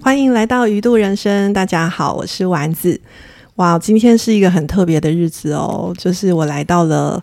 [0.00, 2.98] 欢迎来到鱼度人生，大家好，我是丸子。
[3.56, 7.22] 哇，今天是一个很特别的日子哦，就是我来到了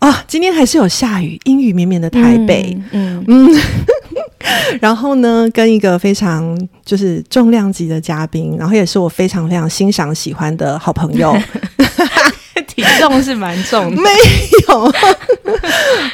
[0.00, 3.48] 啊，今天还是有下雨，阴雨绵绵的台北，嗯嗯，
[4.80, 11.36] 然后呢，跟一个非常就是重量级的嘉宾，然后也是我非常非常欣赏喜欢的好朋友，
[12.66, 14.10] 体重是蛮重， 没
[14.68, 14.92] 有，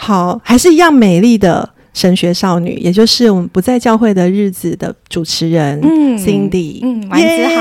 [0.00, 1.68] 好，还是一样美丽的。
[2.00, 7.56] 神学少女，也就是我们不在教会的日子的主持人嗯，Cindy，嗯，丸子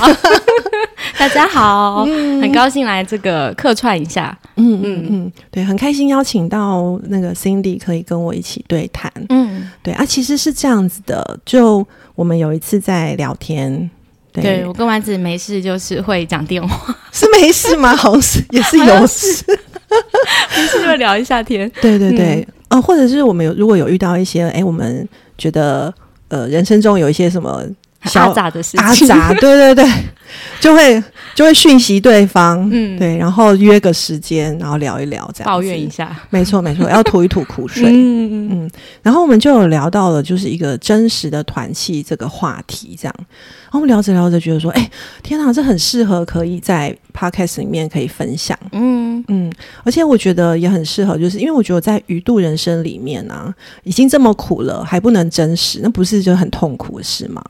[0.00, 0.10] 好，
[1.16, 13.88] 大家好，很高兴来这个客串一下，嗯嗯嗯，对，很开心邀请到那个 Cindy 可以跟我一起对谈，嗯，对啊，其实是这样子的，就我们有一次在聊天，
[14.32, 14.66] 对。
[14.66, 17.94] 我跟丸子没事就是会讲电话，是没事吗？
[17.94, 19.44] 好像是也是有事，
[20.56, 22.44] 没事就聊一下天，对对对。
[22.70, 25.92] 哦，或者是我们有如果有遇到一些哎，我们觉得
[26.28, 27.64] 呃人生中有一些什么
[28.14, 29.84] 阿杂的事情，阿杂，对对对，
[30.60, 31.02] 就会
[31.34, 38.70] 就会讯息对方，嗯，对，然后约个时间，然后聊一聊，这样抱怨一下，没错没错，要吐一吐苦水， 嗯嗯嗯，
[39.02, 43.14] 然后我们就有聊到了就是一个真实的团契这个话题，这样。
[43.18, 44.90] 然后我们聊着聊着，觉得说：“哎，
[45.22, 49.22] 天哪，这很适合可以在 podcast 里面可以分享。”嗯。
[49.28, 49.52] 嗯，
[49.84, 53.52] 而且我觉得也很适合，就是因为我觉得在鱼度人生里面呢，
[53.82, 57.42] 已经这么苦了，还不能真实，那不是就很痛苦的事吗？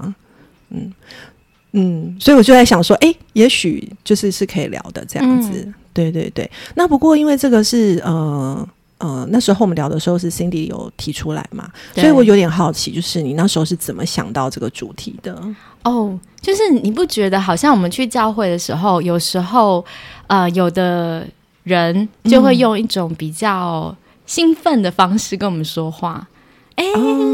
[0.70, 0.92] 嗯
[1.72, 6.50] 嗯，所以我就在想说：“哎，也许就是是可以聊的这样子。”对对对。
[6.74, 8.68] 那不过因为这个是呃。
[9.00, 15.40] 呃，那时候我们聊的时候是 Cindy 有提出来嘛，所以我有点好奇，就是你那时候是怎么想到这个主题的？
[15.84, 19.86] 哦，就是你不觉得好像我们去教会的时候，有时候
[20.26, 21.24] 呃，有的
[21.62, 23.96] 人就会用一种比较
[24.26, 26.26] 兴奋的方式跟我们说话，
[26.78, 26.84] 哎，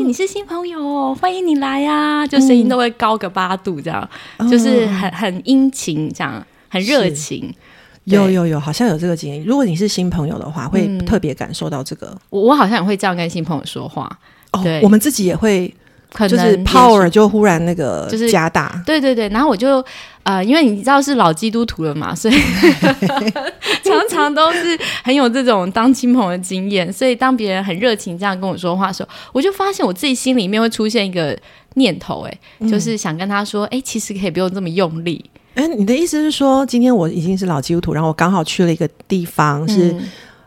[0.07, 4.09] 你是新朋友，欢迎你来呀，就声音都会高个八度，这样，
[4.51, 7.55] 就是很很殷勤，这样很热情。
[8.05, 9.45] 有有有，好像有这个经验。
[9.45, 12.17] 如果你是新朋友的话，会特别感受到这个。
[12.31, 14.11] 我我好像也会这样跟新朋友说话。
[14.53, 15.75] 哦，我们自己也会，
[16.29, 18.81] 就是 power 就忽然那个就是加大。
[18.87, 19.85] 对对对，然后我就
[20.23, 22.35] 呃，因为你知道是老基督徒了嘛，所以
[23.83, 26.91] 常常都是很有这种当亲朋的经验。
[26.93, 31.37] 所以当别人很热情这样跟我说话的时候，我就发现我自己心里面会出现一个
[31.75, 32.39] 念头，哎，
[32.69, 35.25] 就是想跟他说，哎，其实可以不用这么用力。
[35.57, 39.95] 哎，你的意思是说，今天我已经是老基督徒，然后我刚好去了一个地方是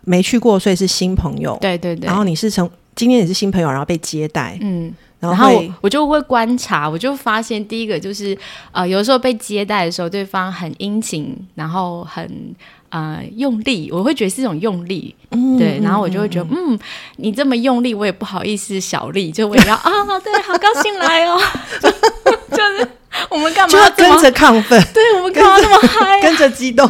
[0.05, 1.57] 没去过，所以是新朋友。
[1.61, 2.07] 对对对。
[2.07, 4.57] 然后你是从今天也是新朋友，然后被接待。
[4.61, 4.93] 嗯。
[5.19, 8.37] 然后我就会观察，我就发现第一个就是
[8.71, 12.55] 呃，有时候被接待的时候，对方很殷勤，然后很
[12.89, 15.15] 呃用力，我会觉得是一种用力。
[15.31, 15.57] 嗯。
[15.57, 15.79] 对。
[15.81, 16.77] 然后我就会觉得，嗯，
[17.17, 19.91] 你这么用力，我也不好意思小力，就我也要啊，
[20.23, 21.39] 对，好高兴来哦，
[22.51, 22.87] 就是。
[23.31, 24.79] 我们干嘛就要跟着亢奋？
[24.93, 26.21] 对我们干嘛那么嗨？
[26.21, 26.87] 跟着激动。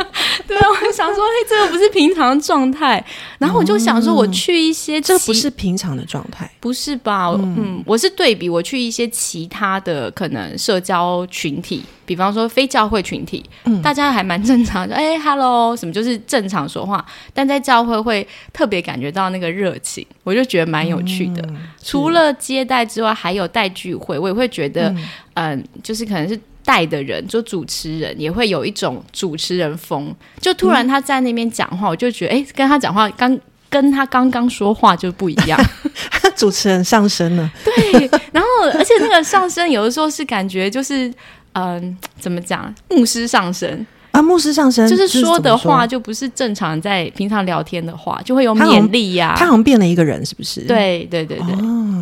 [0.46, 3.04] 对啊，我想说，哎，这个不是平常状态。
[3.38, 7.28] 然后我就想说，我去一些，这不是平常的状态，不是吧？
[7.38, 13.44] 嗯，我是对比我去一些其他的可能社交群体，比方说非教会群体，
[13.82, 14.94] 大家还蛮正常的。
[14.94, 17.04] 哎，hello，什么就是正常说话。
[17.32, 21.48] 但在教会会特别感觉到那个热情，我就觉得蛮有趣的。
[21.82, 24.94] 除了接待之外，还有带聚会，我也会觉得，
[25.34, 26.38] 嗯，就是可能是。
[26.70, 33.36] 带的人，就主持人也会有一种主持人风，就突然他在那边讲话，我就觉得，哎，跟他讲话刚
[33.68, 35.60] 跟他刚刚说话就不一样，
[36.36, 37.50] 主持人上升了。
[37.64, 41.12] 对，然后而且那个上升有的时候是感觉就是，
[41.54, 43.84] 嗯，怎么讲，牧师上升。
[44.12, 49.34] 啊，牧师上身就是说的话，就不是正常在平常聊天的话，就会有勉励呀。
[49.36, 50.62] 他好像变了一个人，是不是？
[50.62, 51.54] 对对对对。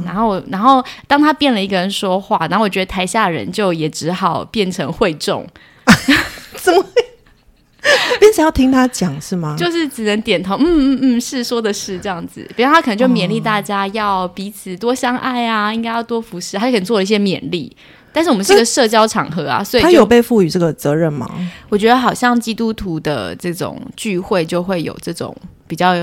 [0.07, 5.47] 然后，然后当他变了一个人说话，然后我觉得台下人就也只好变成会众，
[6.57, 6.89] 怎么会
[8.19, 9.55] 变成要听他讲是吗？
[9.59, 12.49] 就是只能点头，嗯嗯嗯，是说的是这样子。
[12.57, 17.77] 比方他可能就勉励大家要彼此多相爱啊，应该要多服侍，他可能做了一些勉励。
[18.13, 21.31] 但是我们是一个社交场合啊，所以他有被赋予这个责任吗？
[21.69, 25.95] 我觉得好像基督徒的这种聚会就会有这种比较，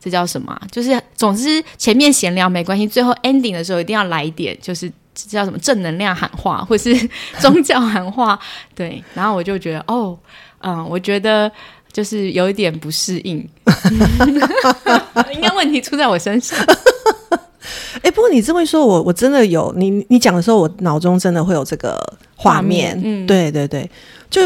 [0.00, 0.58] 这叫什么？
[0.70, 6.94] 就是总之前面闲聊没关系，最后 ending 的时候一定要来一点，就是叫什么正能量喊话，或是
[7.38, 8.38] 宗教喊话。
[8.74, 10.16] 对，然后我就觉得哦，
[10.60, 11.50] 嗯，我觉得
[11.92, 13.48] 就是有一点不适应，
[15.32, 16.58] 应该问题出在我身上。
[18.02, 21.98] 哎，不过你这么一说，我我真的有你你讲的时候，我脑中真的会有这个
[22.36, 23.00] 画面。
[23.02, 23.88] 嗯，对对对，
[24.30, 24.40] 就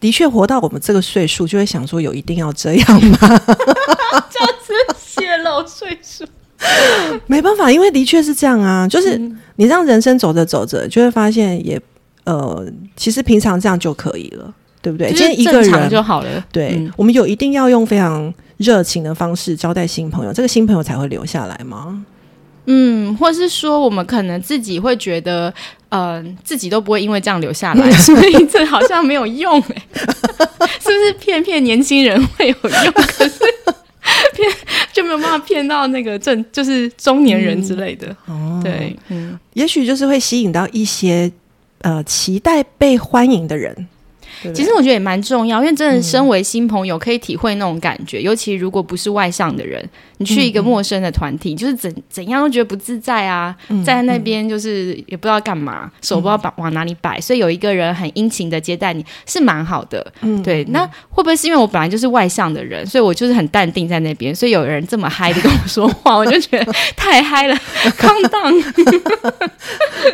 [0.00, 3.18] 的确活到我们这个岁数，就会想说，有一定要这样吗？
[4.30, 6.24] 这样子泄露岁数，
[7.26, 8.86] 没办法，因为的确是这样啊。
[8.86, 9.18] 就是
[9.56, 11.80] 你让人生走着走着，就会发现也
[12.24, 12.66] 呃，
[12.96, 14.52] 其实平常这样就可以了，
[14.82, 15.08] 对不对？
[15.08, 16.44] 今天一个人就好了。
[16.52, 22.04] 对，我们有一定要用非常热情的方式招待新朋友，这个新朋友才会留下来吗？
[22.66, 25.52] 嗯，或是说我们可能自己会觉得，
[25.90, 29.82] 嗯，自己都不会因为这样留下来， 所以这好像没有用哎，
[30.80, 32.92] 是不是骗骗年轻人会有用？
[32.94, 33.38] 可是
[34.34, 34.50] 骗
[34.92, 38.60] 就没有办法骗到那个正就是中年人之类的哦。
[38.62, 41.30] 对，嗯，也许就是会吸引到一些
[41.82, 43.88] 呃期待被欢迎的人。
[44.52, 49.88] 其实我觉得也蛮重要，因为真的身为新朋友，可以体会那种感觉，尤其如果不是外向的人。
[50.18, 53.54] 你去一个陌生的团体，就是怎怎样都觉得不自在啊，
[53.84, 60.06] 在那边就是也不知道干嘛，手不知道把往哪里摆，所以有一个人很殷勤的接待你是蛮好的。
[60.20, 60.64] 嗯，对。
[60.66, 67.56] 那会不会是因为我本来就是外向的人，所以我就是很淡定在那边，所以有人这么嗨的跟我说话，我就觉得太嗨了，
[67.98, 68.52] 康荡。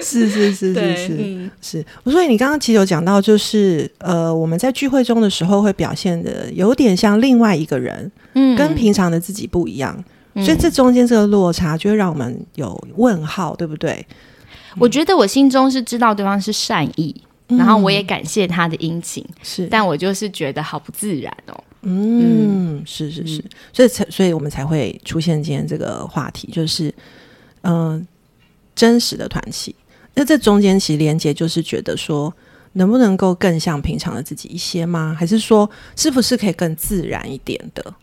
[0.01, 1.87] 是是是是是是。
[2.07, 8.11] 所以你刚刚其实有讲到，就是呃，我们在聚会中的时候会表现的有点像另外一个人。
[8.35, 10.05] 嗯，跟平常的自己不一样，
[10.37, 14.07] 所以这中间这个落差就会让我们有问号，对不对？
[14.79, 17.13] 我觉得我心中是知道对方是善意，
[17.49, 21.65] 然后我也感谢他的殷勤，是，但我就是觉得好不自然哦。
[21.83, 26.95] 嗯，是是是，所以才，所以我们才会出现今天这个话题，就是
[27.63, 28.07] 嗯，
[28.77, 29.75] 真实的团契。
[30.15, 32.33] 那这中间其实连接就是觉得说，
[32.73, 35.17] 能不能够更像平常的自己一些吗？
[35.19, 37.95] 还是说，是不是可以更自然一点的？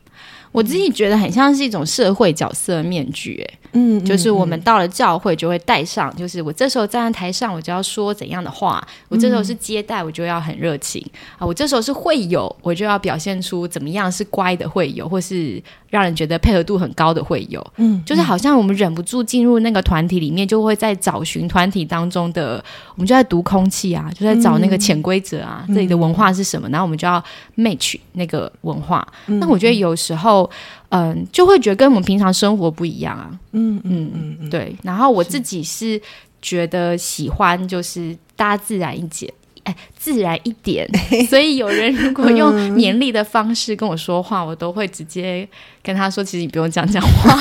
[0.54, 11.06] 我自己觉得很像是一种社会角色面具，哎，嗯，就是我们到了教会就会戴上，就是我这时候站在台上，我就要说怎样的话；我这时候是接待，我就要很热情
[11.38, 15.62] 啊；我这时候是会友，我就要表现出怎么样是乖的会友，或是。
[15.90, 22.64] 让人觉得配合度很高的会有，嗯，就是好像我们忍不住进入那个团体里面，就会在找寻团体当中的，
[22.96, 27.24] 我们就在读空气啊，就在找那个潜规则啊，这里的文化是什么，然后我们就要
[27.56, 29.08] match 那个文化。
[29.26, 30.50] 那我觉得有时候，
[30.90, 34.76] 嗯，就会觉得跟我们平常生活不一样啊，嗯嗯嗯，对。
[34.84, 36.02] 然后我自己是
[36.42, 39.32] 觉得喜欢，就是大家自然一点。
[39.68, 40.90] 哎，自然一点。
[41.30, 45.46] 所以有人如果用勉励的方式跟我说话，我都会直接
[45.84, 47.36] 跟他说：“其实你不用这样讲话。”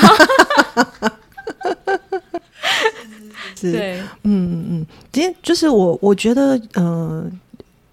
[3.55, 4.85] 是，对，嗯嗯嗯。
[5.11, 7.25] 今天就是我，我觉得，呃，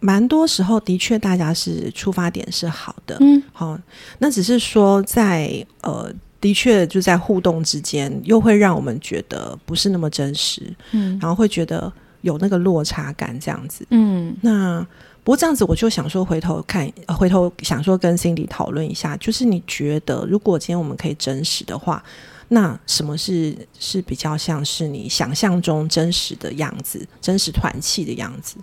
[0.00, 3.78] 蛮多时候的确大家是出发点是好的，嗯，好。
[4.18, 10.60] 那只是说，在呃，的确就在互动之间，又会让我们觉得不是那么真实，
[10.90, 11.92] 嗯，然后会觉得。
[12.24, 13.86] 有那个落差感，这样子。
[13.90, 14.80] 嗯，那
[15.22, 22.02] 不过这样子，我就想说，回头看，回头想说跟 Cindy 讨论一下，就是你觉得，如果今天我们可以真实的话，
[22.48, 28.56] 那什么是是比较像是你想象中真实的样子，真实团气的样子？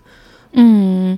[0.53, 1.17] 嗯，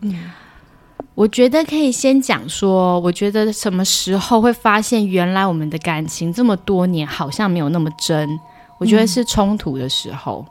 [1.16, 8.38] 我觉得可以先讲说，我觉得什么时候会发现原来我们的感情这么多年好像没有那么真？
[8.80, 10.46] 我觉得是冲突的时候。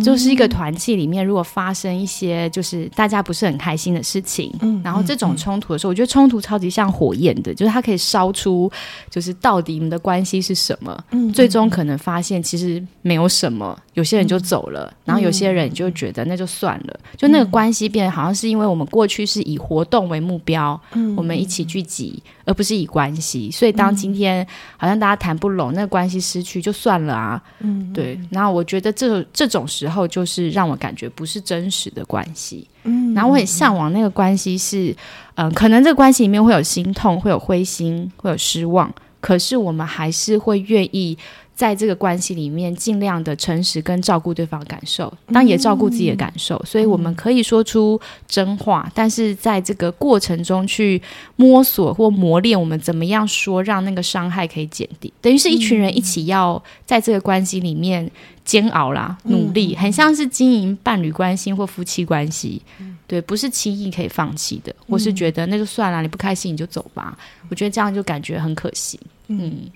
[0.00, 8.70] 就是一个团契里面，如果发生一些就是大家不是很开心的事情，嗯，然后这种冲突的时候，我觉得冲突超级像火焰的，就是它可以烧出，
[9.10, 24.46] 就是到底你们的关系是什么，嗯，最终可能发现其实没有什么，有些人就走了，然后有些人就觉得那就算了，就那个关系变得好像是因为我们过去是以活动为目标，嗯，我们一起聚集，而不是以关系，所以当今天
[24.78, 34.96] 好像大家谈不拢，那个关系失去就算了啊，嗯，对，然后我觉得这这种时候就是让我感觉不是真实的关系，嗯，然后我很向往那个关系是，
[35.34, 41.18] 嗯，可能这个关系里面会有心痛，会有灰心，会有失望，可是我们还是会愿意。
[41.54, 51.00] 在这个关系里面，尽量的诚实跟照顾对方感受，当也照顾自己的感受，所以我们可以说出真话，但是在这个过程中去
[51.36, 58.10] 摸索或磨练，我们怎么样说，让那个伤害可以减低，等于是一群人一起要在这个关系里面
[58.44, 62.60] 煎熬啦，努力，很像是经营伴侣关系或夫妻关系，
[63.06, 64.74] 对，不是轻易可以放弃的。
[64.86, 67.16] 我是觉得那就算了，你不开心你就走吧，
[67.50, 69.70] 我觉得这样就感觉很可惜，嗯。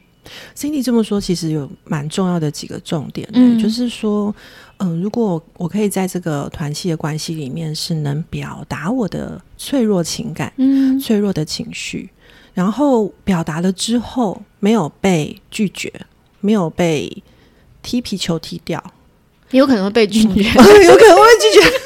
[0.57, 4.35] Cindy 这么说，其实有蛮重要的几个重点，嗯，就是说，
[4.79, 12.11] 嗯，如果我可以在这个团契的关系里面，是能表达我的脆弱情感，嗯，脆弱的情绪，
[12.55, 15.93] 然后表达了之后没有被拒绝，
[16.41, 17.23] 没有被
[17.83, 18.83] 踢皮球踢掉，
[19.51, 21.86] 有可能会被拒绝， 有可能会拒绝。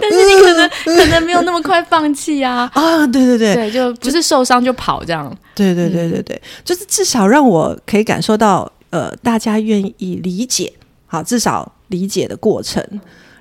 [0.00, 2.70] 但是你可能可能没有那么快放弃啊！
[2.74, 5.34] 啊，对对对，对，就不是受伤就跑这样。
[5.54, 10.72] 对对对对对，就是至少让我可以感受到，呃，大家愿意理解，
[11.06, 12.82] 好，至少理解的过程。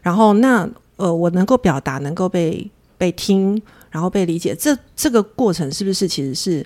[0.01, 3.59] 然后那呃，我能够表达，能够被被听，
[3.89, 6.65] 然后被理解，这这个过程是不是其实是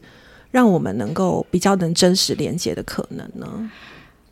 [0.51, 3.47] 让我们能够比较能真实连接的可能呢？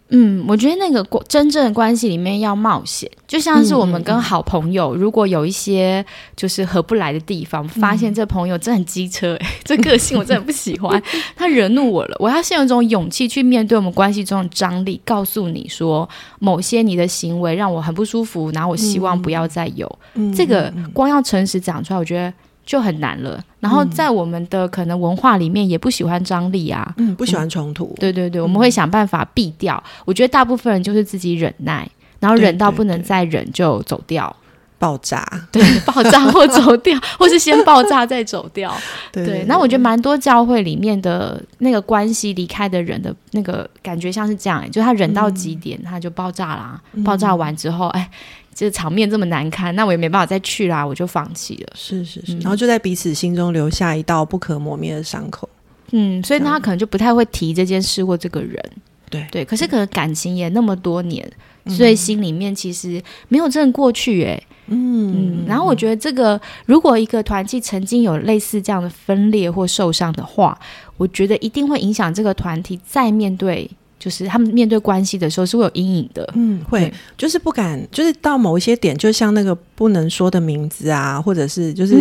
[0.10, 9.36] 嗯，我觉得那个真正的关系里面要冒险，就像是我们跟好朋友，如果有一些就是合不来的地方，发现这朋友真的很机车，
[9.66, 11.02] 这个性我真的不喜欢，
[11.36, 16.08] 他惹怒我了，我要先有一种勇气去面对我们关系中的张力，告诉你说
[16.38, 19.92] 某些你的行为让我很不舒服，然后我希望不要再有。
[20.36, 22.32] 这个，光要诚实讲出来，我觉得。
[22.66, 29.82] 就很难了，然后在我们的可能文化里面也不喜欢张力啊，嗯，不喜欢冲突，对对对，我们会想办法避掉。
[30.04, 31.88] 我觉得大部分人就是自己忍耐，
[32.20, 34.36] 然后忍到不能再忍就走掉，
[34.80, 38.76] 爆炸，对， 爆炸或走掉， 或是先爆炸再走掉。
[39.12, 48.10] 对，那我觉得蛮多教会里面的那个关系离开的人的那个感觉像是这样，就他忍到极点他就爆炸啦，爆炸完之后，哎。
[48.56, 51.74] 这场面这么难堪，那我也没办法再去啦，我就放弃了。
[51.76, 55.48] 是是是，然后就在彼此心中留下一道不可磨灭的伤口。
[55.92, 58.64] 嗯，所以他可能就不太会提这件事或这个人。
[59.10, 61.30] 对对，可是可能感情也那么多年，
[61.68, 64.24] 所以心里面其实没有真的过去。
[64.24, 65.46] 哎，嗯嗯。
[65.46, 70.58] 然后我觉得这个，如果一个团体曾经有类似这样的分裂或受伤的话，
[70.98, 73.70] 我觉得一定会影响这个团体再面对。
[74.06, 81.96] 就是他们面对关系的时候是会有阴影的，嗯，会就是不敢，就是到某一些点，就像那个不能说的名字啊，或者是就是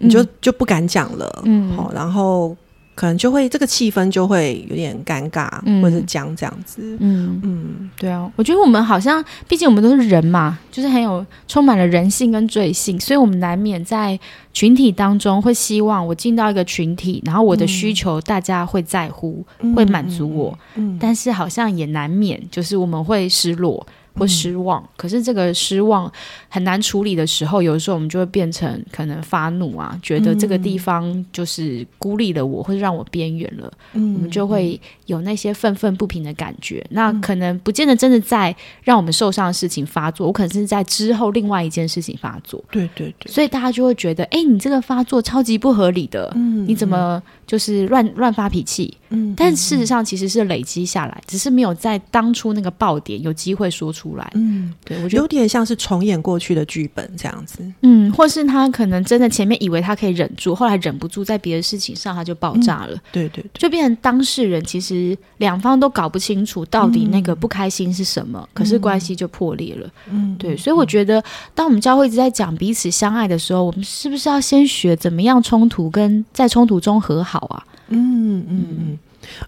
[0.00, 2.56] 你就就不敢讲了，嗯，好，然后。
[2.94, 5.48] 可能就会这个气氛就会有点尴尬，
[5.82, 6.96] 或者僵这样子。
[7.00, 14.18] 嗯嗯，对啊，我觉得我们好像，毕竟我们都是人嘛，就是很有充满了人性跟罪性，所以我们难免在
[14.52, 20.58] 群体当中会希望我进到一个群体，然后我的需求大家会在乎，会满足我。
[20.76, 23.84] 嗯，但是好像也难免就是我们会失落。
[24.16, 26.10] 或失望，可是这个失望
[26.48, 36.84] 很难处理的时候，有的时候我们就会变成可能发怒啊，觉得这个地方就是孤立了我，或者让我边缘了，我们就会有那些愤愤不平的感觉。
[36.90, 42.62] 那可能不见得真的在让我们受伤的事情发作，我可能是在之后另外一件事情发作。
[42.70, 46.32] 对对对，所以大家就会觉得，哎，你这个发作超级不合理的，
[46.66, 48.96] 你怎么就是乱乱发脾气？
[49.10, 54.28] 嗯，但事实上其实是累积下来，只是没有在当初那个爆点有机会说出来。
[54.34, 57.58] 嗯，对我觉得有点像是重演过去的剧本这样子。
[57.82, 62.98] 嗯，或是他可能真的前面以为他可以忍住，后来忍不住，在别的事情上他就爆炸了。
[63.12, 69.88] 对对，就变成当事人其实两方都搞不清楚到底那个不开心是什么，可是关系就破裂了。
[70.10, 71.22] 嗯，对，所以我觉得
[71.54, 77.66] 当我们教会一直在讲彼此相爱的时候，我们是不是要先学怎么样冲突跟在冲突中和好啊？
[77.88, 78.98] 嗯嗯嗯。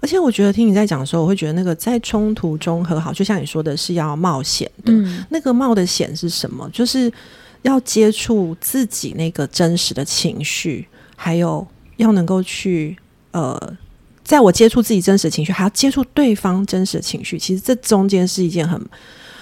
[0.01, 4.93] 而且我觉得听你在讲的时候，我会觉得那个在冲突中和好，就像你说的是要冒险的。
[5.29, 6.69] 那个冒的险是什么？
[6.73, 7.13] 就是
[7.61, 11.67] 要接触自己那个真实的情绪，还有
[11.99, 12.97] 要能够去
[13.33, 13.77] 呃，
[14.25, 17.39] 在我接触自己真实的情绪，还要接触对方真实的情绪。
[17.39, 18.81] 其实这中间是一件很，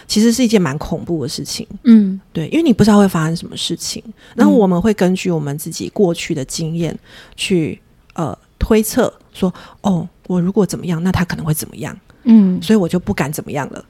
[0.08, 1.64] 其实是一件蛮恐怖的事情。
[1.84, 4.02] 嗯，对，因为你不知道会发生什么事情。
[4.34, 6.98] 然后我们会根据我们自己过去的经验
[7.36, 7.78] 去
[8.14, 9.52] 呃推测说，
[9.82, 10.08] 哦。
[10.26, 11.94] 我如果怎么样，那他可能会怎么样？
[12.22, 13.84] 嗯，所以我就不敢怎么样了。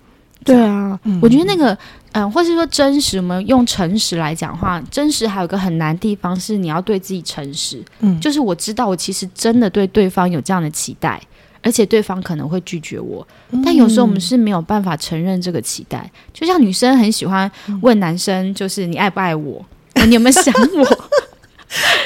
[0.45, 1.78] 对啊，我觉得那个，
[2.11, 7.81] 嗯，或是说真实，我们用诚实来讲话，真实还有个很难地方是你要对自己诚实。
[8.00, 11.23] 嗯，就是我知道我其实真的对对方有这样的期待，
[11.62, 13.25] 而且对方可能会拒绝我，
[13.64, 16.11] 但有时候我们是没有办法承认这个期待。
[16.33, 17.49] 就像女生很喜欢
[17.81, 19.64] 问男生，就是你爱不爱我？
[20.09, 21.09] 你有没有想我？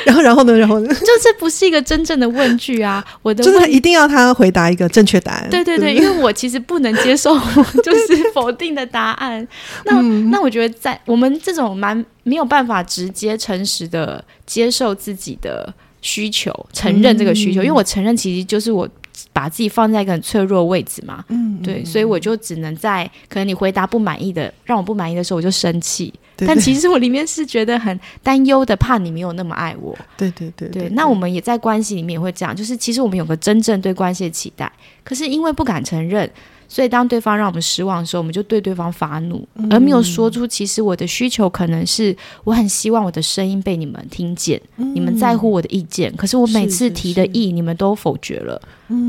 [0.04, 0.56] 然后，然后呢？
[0.56, 0.88] 然后呢？
[0.88, 3.04] 就这不是一个真正的问句啊！
[3.22, 5.48] 我的就是一定要他回答一个正确答案。
[5.50, 7.38] 对对对，因为我其实不能接受
[7.84, 9.46] 就是否定的答案。
[9.84, 18.88] 那那我觉得，在我们这种蛮没有办法直接诚实的接受自己的需求，承认这个需求，因为我承认其实就是我
[19.32, 21.24] 把自己放在一个很脆弱的位置嘛。
[21.28, 26.12] 嗯，对，所以我就只能在可能你回答不满意的，让我不满意的时候，我就生气。
[26.46, 29.96] 但其实我里面是觉得很担忧的，怕你没有那么爱我。
[30.16, 30.88] 对对对对。
[30.90, 34.70] 那我们也在关系里面也会这样，就是其实我们有个真正对关系的期待，
[35.02, 36.30] 可是因为不敢承认。
[36.70, 42.14] 所以，当对方让我们失望的时候，我们就对对方发怒，而没有说出其实我的需求可能是
[42.44, 46.14] 我很希望我的声音被你们听见，你们在乎我的意见。
[46.14, 48.60] 可是我每次提的意，你们都否决了。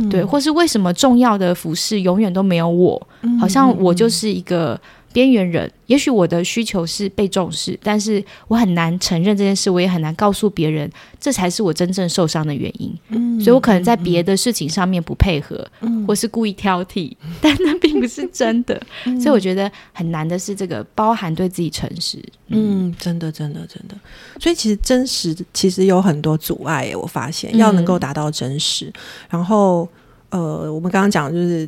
[0.09, 3.07] 对，或是为什么重要的服饰永远都没有我？
[3.37, 4.79] 好像我就是一个。
[5.11, 10.89] 边缘人，也许我的需求是被重视，但是我很难承认这件事，我也很难告诉别人，
[11.19, 12.95] 这才是我真正受伤的原因。
[13.09, 17.11] 嗯，所以我可能在别的事情上面不配合，嗯，或是故意挑剔，
[17.41, 18.79] 但那并不是真的。
[19.03, 22.23] 所以我觉得很难的是这个包含对自己诚实。
[22.47, 23.95] 嗯，真的，真的，真的。
[24.39, 28.93] 所以其实真实其实有很多阻碍，我发现要能够达到真实。
[29.29, 29.87] 然后，
[30.29, 31.67] 呃，我们刚刚讲就是。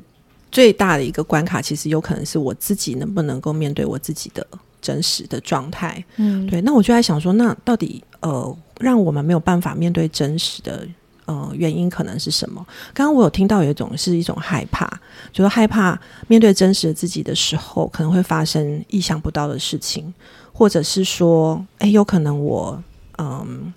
[0.52, 4.46] 最大的一个关卡，其实有可能是我自己能不能够面对我自己的
[4.82, 6.04] 真实的状态。
[6.18, 6.60] 嗯，对。
[6.62, 10.86] 那我就在想说，那到底呃，让我们没有办法面对真实的
[11.26, 12.66] 呃原因可能是什么？
[12.94, 14.86] 刚刚我有听到有一种是一种害怕，
[15.32, 20.14] 就是害怕面对真实的自己的时候，可能会发生意想不到的事情，
[20.52, 22.84] 或者是说，哎，有可能我
[23.18, 23.74] 嗯。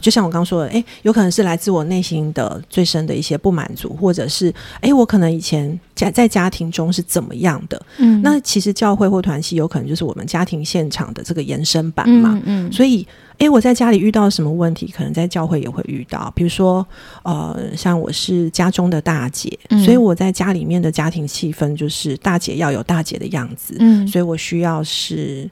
[0.00, 7.80] 就像我刚刚说的，哎，有可能是来自我内心的最深的一些不满足，或者是哎，我可能以前家在家庭中是怎么样的？
[7.98, 12.40] 嗯，那其实教会或团契有可能就是我们家庭现场的这个延伸版嘛。
[12.44, 13.06] 嗯，所以
[13.38, 16.32] 哎，我在家里遇到什么问题，可能在教会也会遇到。
[16.34, 16.86] 比如说，
[17.22, 23.76] 呃，像我是家中的大姐，所以我在家里面的家庭气氛就是大姐要有大姐的样子。
[23.80, 25.50] 嗯，所以我需要是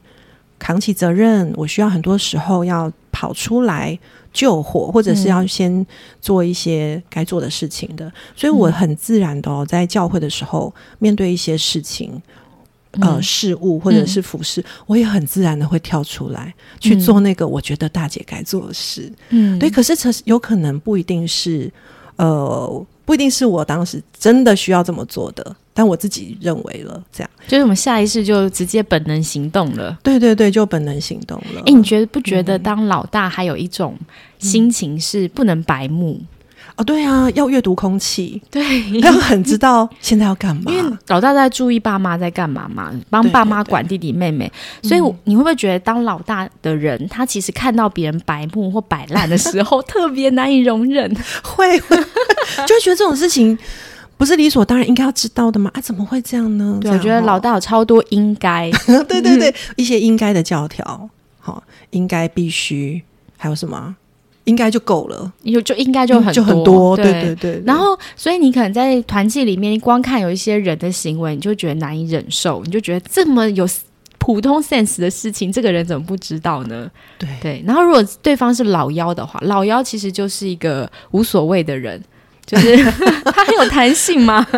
[0.57, 3.97] 扛起责任，我需要很多时候要跑出来。
[4.33, 5.85] 救火，或者是要先
[6.19, 12.19] 做一些该做的事情的，所以我很自然的在教会的时候，面对一些事情、
[12.99, 19.11] 呃事物或者是服饰，我也很自然的会跳出来去做那个我觉得大姐该做的事。
[19.29, 19.69] 嗯，对。
[19.69, 21.71] 可是，有可能不一定是，
[22.17, 25.55] 呃，不一定是我当时真的需要这么做的。
[25.75, 29.97] 但我自己认为了，这样就是我们下意识就直接本能行动了。
[30.03, 31.63] 对对对，就本能行动了。
[31.65, 33.97] 哎，你觉得不觉得当老大还有一种
[34.37, 36.21] 心情是不能白目？
[36.75, 40.71] 哦，对啊，要阅读空气，对，要很知道现在要干嘛。
[40.71, 44.51] 因为老大在注意爸妈在干嘛嘛，帮爸妈管弟弟妹妹，
[44.81, 51.15] 所以你会不会觉得当老大的人，他其实看到别人白目或摆烂的时候， 特别难以容忍？
[51.43, 51.77] 会，
[52.65, 53.57] 就会觉得这种事情。
[54.15, 55.69] 不是理所当然应该要知道的吗？
[55.73, 56.79] 啊，怎么会这样呢？
[56.85, 58.71] 我觉得老大有超多应该，
[59.07, 61.09] 对对对，一些应该的教条，
[61.39, 63.03] 好，应该必须，
[63.37, 63.95] 还有什么
[64.45, 67.63] 应该就够了，有就应该就很就很多，对对对。
[67.65, 73.67] 然后，所以你可能在团契里面，光看有一些人的行为，你就觉得难以忍受，你就觉得这么有
[74.17, 76.89] 普通 sense 的事情，这个人怎么不知道呢？
[77.17, 77.63] 对对。
[77.65, 82.01] 然后，如果对方是老妖的话，老妖其实就是一个无所谓的人。
[82.45, 82.75] 就是
[83.23, 84.45] 他很有弹性嘛，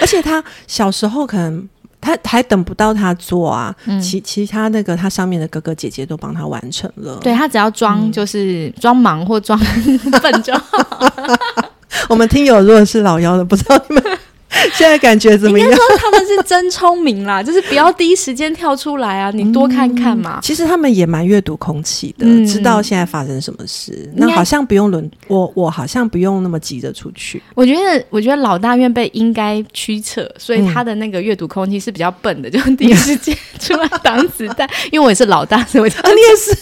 [0.00, 1.68] 而且他小时候可能
[2.00, 9.58] 他还等不到他做啊，其其他那个他上面的哥哥姐姐都帮他完成了，对他只要装就是装忙或装
[10.22, 11.06] 笨就好。
[12.08, 14.02] 我们听友如果是老幺的，不知道你们。
[14.74, 15.70] 现在感觉怎么样？
[15.70, 20.40] 说他们是真聪明啦， 就是不要第一时间跳出来啊，你多看看嘛。
[20.42, 24.10] 其实他们也蛮阅读空气的，知道现在发生什么事。
[24.16, 27.40] 那好像不用轮我，我好像不用那么急着出去。
[27.54, 34.68] 我觉得，我觉得老大院被应该驱策，所以他的那个阅读空气是比较笨的，就第一时间出来挡子弹。
[34.90, 36.56] 因为我也是老大，所以我啊，你也是。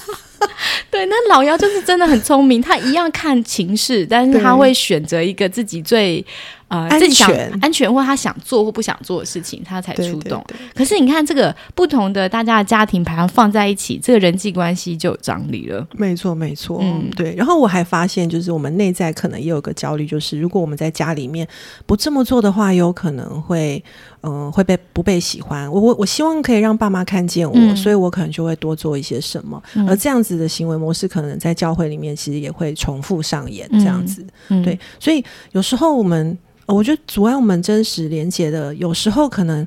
[0.90, 6.24] 对，那老妖就是真的很聪明，他一样看情势，但是他会选择一个自己最。
[6.69, 10.45] 呃，安全安全，或他想做或不想做的事情，他才出动。
[10.75, 15.87] 可是你看，这个不同的大家的家庭排行放在一起，这个人际关系就有张力了。
[15.93, 16.79] 没错，没错。
[16.83, 17.35] 嗯，对。
[17.35, 21.49] 然后我还发现，就是我们内在可能也有个焦虑，就是如果我们在家里面
[21.87, 23.83] 不这么做的话，有可能会
[24.21, 25.73] 嗯会被不被喜欢。
[25.73, 29.63] 我我我希望可以让爸妈看见我，所以我可能就会多做一些什么。
[29.89, 33.67] 而这样子的行为模式，可能在教会里面其实也会重复上演。
[33.71, 34.23] 这样子，
[34.63, 34.79] 对。
[35.01, 36.37] 所以有时候我们。
[36.75, 39.67] 我觉得阻碍我们真实连接的，有时候可能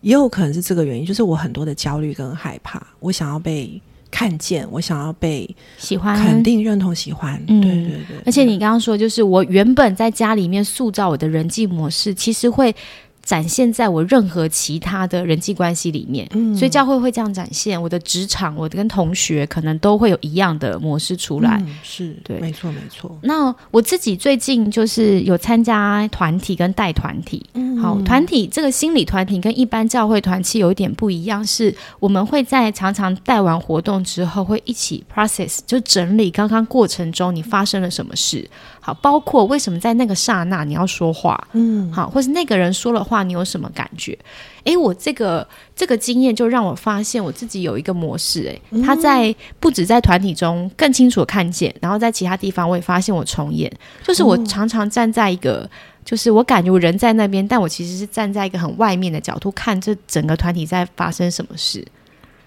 [0.00, 7.40] 也有可能是这个原因，就是我很多的焦虑跟害怕，我想要被看见，我想要被喜欢、肯定、认同、喜欢。
[7.46, 8.16] 对对对。
[8.26, 12.74] 而且你刚刚说，就是我原本在家里面塑造我的人际模式，其实会。
[13.22, 17.80] 展现在我任何其他的人际关系里面，所以教会会这样展现。
[17.80, 21.62] 我的职场，我跟同学可能都会有一样的模式出来。
[21.82, 23.16] 是对，没错没错。
[23.22, 38.48] 那我自己最近就是有参加团体跟带团体，然好，团体这个心理团体跟一般教会团契有一点不一样，是我们会在常常带完活动之后，会一起 process 就整理刚刚过程中你发生了什么事。
[38.80, 44.18] 好，包括为什么在那个刹那你要说话，嗯，好，或是那个人说了话，你有什么感觉？
[44.64, 53.70] 诶，我这个这个经验就让我发现我自己有一个模式，诶，他在不止在团体中更清楚看见，然后在其他地方我也发现我重演，
[54.02, 55.68] 就是我常常站在一个。
[56.02, 61.86] 就是我感觉我人在那边，但我其实是站在一个很外面的角度看这整个团体在发生什么事。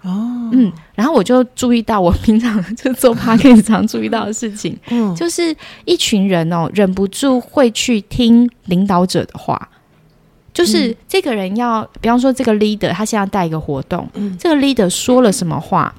[0.04, 9.70] 哦，嗯，然后我就注意到我平常就做 p a r k 常注意到的事情，嗯，就是一群人哦，忍不住会去听领导者的话。
[10.54, 15.92] 就是这个人要，比方说这个 leader 他现在带一个活动，嗯，这个 leader 说了什么话，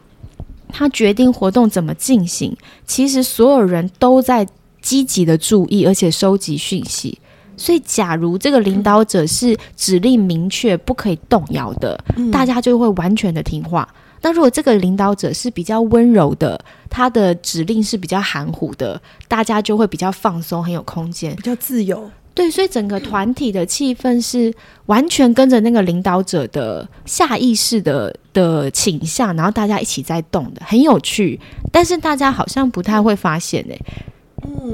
[0.69, 4.47] 他决定活动怎么进行，其实所有人都在
[4.81, 7.19] 积极的注意，而且收集讯息。
[7.57, 13.89] 所以，假如这个领导者是指令明确、不可以动摇的，大家就会完全的听话。
[14.23, 22.11] 那如果这个领导者是比较温柔的，他的指令是比较含糊的，大家就会比较放松，很有空间，比较自由。
[22.33, 24.53] 对，所以整个团体的气氛是
[24.87, 31.39] 完全跟着那个领导者的下意识的的倾向，然后大家一起在动的，很有趣。
[31.71, 33.79] 但是大家好像不太会发现诶。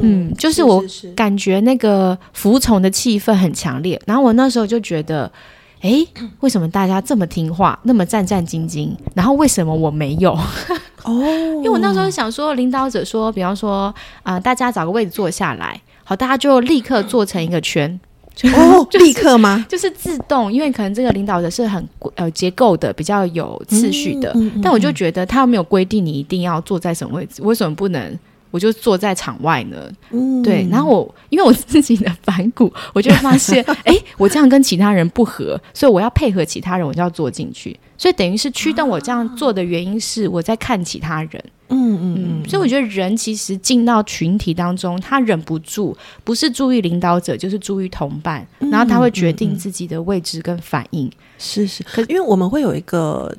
[0.02, 0.82] 嗯，就是我
[1.14, 5.30] 感觉那个服从的气氛很强烈，然后我那时候就觉得，
[5.80, 6.04] 哎，
[6.40, 8.90] 为什么大家这么听话，那么战战兢兢？
[9.14, 10.32] 然后为什么我没有？
[11.04, 11.12] 哦，
[11.56, 17.98] 因为我那时候想说，领导者说，比方说啊，大家找个位置坐下来，好，大家就立刻做成一个圈。
[18.54, 19.66] 哦， 立刻吗？
[19.68, 24.34] 就是自动，因为可能这个领导者是很呃结构的，比较有次序的。
[24.62, 28.18] 但我就觉得他没有规定你一定要坐在什么位置，为什么不能？
[28.50, 29.90] 我就坐在场外呢，
[30.42, 53.32] 对，然后我因为我自己的反骨， 我就发现， 哎，我这样跟其他人不合，所以我要配合其他人，我就要坐进去，所以等于是驱动我这样做的原因是我在看其他人，嗯嗯嗯，所以我觉得人其实进到群体当中，他忍不住不是注意领导者，就是注意同伴，然后他会决定自己的位置跟反应，是是，可因为我们会有一个，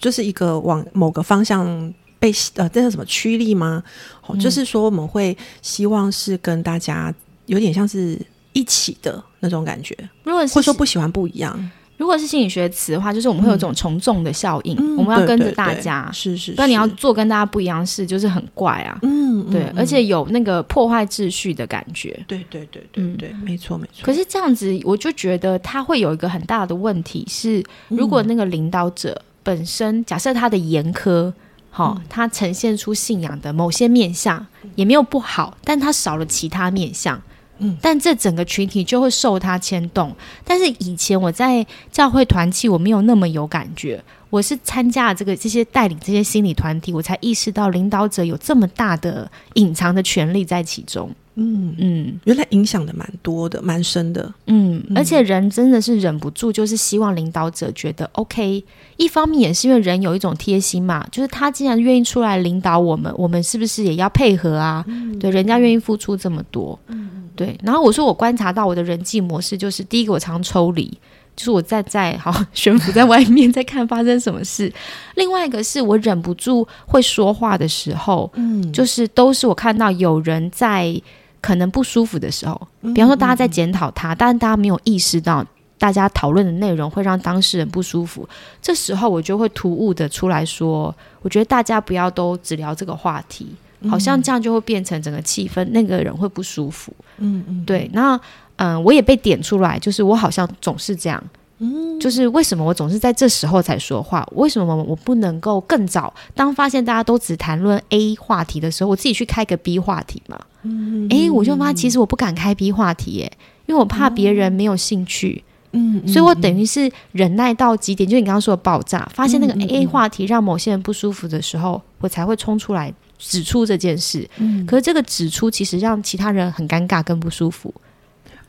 [0.00, 1.92] 就是一个往某个方向。
[2.22, 3.82] 被呃，这是什么驱力吗？
[4.28, 7.12] 哦，就是说我们会希望是跟大家
[7.46, 8.16] 有点像是
[8.52, 9.96] 一起的那种感觉。
[10.22, 16.08] 如果是或说不喜欢不一样，如果是心理学词的话，就是我们会有种从众的效应，我们要跟着大家。
[16.12, 18.96] 是是，不然你要做跟大家不一样事，就是很怪啊。
[19.02, 22.10] 嗯，对，而且有那个破坏秩序的感觉。
[22.28, 24.04] 对对对对对，没错没错。
[24.04, 31.32] 可是这样子，我就觉得他会有一个很大的问题是，如果那个领导者本身假设他的严苛。
[31.74, 37.20] 好，他呈现出信仰的某些面相也没有不好，但他少了其他面相，
[37.58, 40.14] 嗯，但这整个群体就会受他牵动。
[40.44, 51.10] 但是以前我在教会团契，我没有那么有感觉，我是参加了这个这些带领这些心理团体，我才意识到领导者有这么大的隐藏的权利在其中。
[51.34, 54.30] 嗯嗯，原来影响的蛮多的，蛮深的。
[54.48, 58.62] 嗯，而且人真的是忍不住，就是希望领导者觉得 OK。
[58.98, 64.84] 一方面也是因为人有一种贴心嘛，就是他既然愿意出来领导我们，我们是不是也要配合啊？
[65.18, 67.58] 对，人家愿意付出这么多，嗯对。
[67.62, 70.86] 然后我说我观察到我的人际模式，就是第一个我常抽离，
[71.34, 74.70] 就是我在在好悬浮在外面在看发生什么事。
[75.16, 80.94] 另外一个是我忍不住会说话的时候，嗯，就是都是我看到有人在。
[81.42, 85.44] 可能不舒服的时候，比方说大家在检讨他，但是大家没有意识到
[85.76, 88.26] 大家讨论的内容会让当事人不舒服。
[88.62, 93.48] 这时候我就会突兀的出来说：“我觉得大家不要都只聊这个话题，
[93.90, 97.90] 好像这样就会变成整个气氛，那个人会不舒服。”嗯嗯，对。
[97.92, 98.18] 那
[98.56, 101.20] 嗯，我也被点出来，就是我好像总是这样。
[101.58, 104.24] 嗯，就是为什么我总是在这时候才说话？
[104.36, 106.14] 为什么我不能够更早？
[106.34, 110.38] 当发现大家都只谈论 A 话题的时候，我自己去开个 B 话题嘛？
[110.62, 113.32] 嗯，哎，我就发现其实我不敢开 B 话题，哎，
[113.66, 115.42] 因为我怕别人没有兴趣。
[115.72, 124.28] 嗯，所以我等于是忍耐到极点，就你刚刚说的爆炸，发现那个 A 话题让某些人不舒服的时候，我才会冲出来指出这件事。
[124.36, 127.72] 嗯，可是这个指出其实让其他人很尴尬跟不舒服。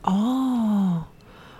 [0.02, 1.02] 哦。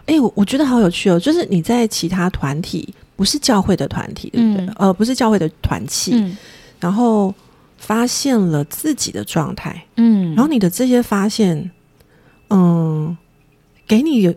[0.07, 1.19] 哎，我我觉得好有趣哦！
[1.19, 2.87] 就是你在其他团体，
[3.17, 4.69] 不是教会的团体，对不对？
[4.77, 6.23] 呃，不是教会的团契，
[6.79, 7.35] 然后
[7.87, 11.71] 发现了自己的状态，嗯，然后你的这些发现，
[12.49, 13.15] 嗯，
[13.87, 14.35] 给你有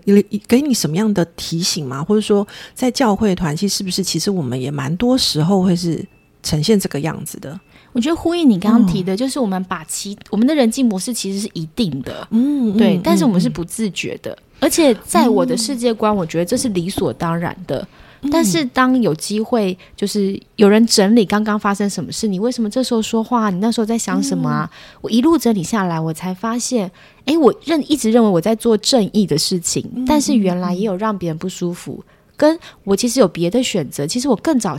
[0.47, 2.03] 给你什么样的提醒吗？
[2.03, 6.05] 或者说，在教会团契，是不是其实我们也蛮多时候会是
[6.43, 7.57] 呈现这个样子的？
[7.93, 14.37] 我觉得呼应你刚刚提的，就是我们把其我们的人际模式其实是一定的，嗯，对，但是我们是不自觉的。
[14.59, 17.87] 而且在我的世界观，我觉得这是理所当然的。
[18.31, 23.49] 但是当有机会，就是有人整理刚刚发生什么事，你为什么这时候说话？
[23.49, 24.69] 你那时候在想什么啊？
[25.01, 26.91] 我一路整理下来，我才发现，
[27.25, 32.03] 哎，我认一直认为我在做正义的事情，但是原来也有让别人不舒服。
[32.35, 34.77] 跟我其实有别的选择，其实我更早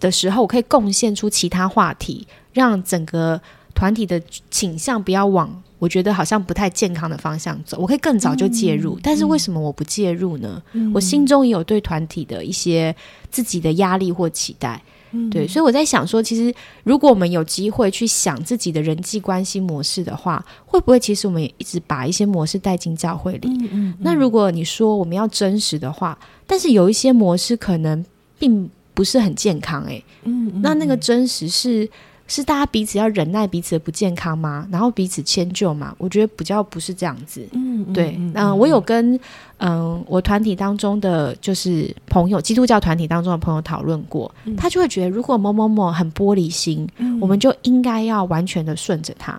[0.00, 3.40] 的时候，我可以贡献出其他话题，让整个
[3.74, 5.62] 团体的倾向不要往。
[5.78, 10.60] 我觉得好像不太健康的方向走，我可以更早就介入，但是为什么我不介入呢？
[10.92, 12.94] 我心中也有对团体的一些
[13.30, 14.82] 自己的压力或期待，
[15.30, 23.48] 对，所以我在想说，其实如果我们有机会去想自己的人际关系模式的话，会不会其实我们也一直把一些模式带进教会里？
[24.00, 28.04] 那如果你说我们要真实的话，但是有一些模式可能
[28.38, 31.88] 并不是很健康，诶，嗯，那那个真实是。
[32.28, 34.68] 是大家彼此要忍耐彼此的不健康吗？
[34.70, 35.94] 然后彼此迁就嘛？
[35.96, 37.42] 我觉得比较不是这样子。
[37.52, 38.20] 嗯，对。
[38.34, 39.18] 嗯，我有跟
[39.56, 46.86] 嗯我团体当中的就是朋友，基督教团体当中的朋友讨论过，他就会觉得如果某某某很玻璃心，
[47.18, 49.32] 我们就应该要完全的顺着他。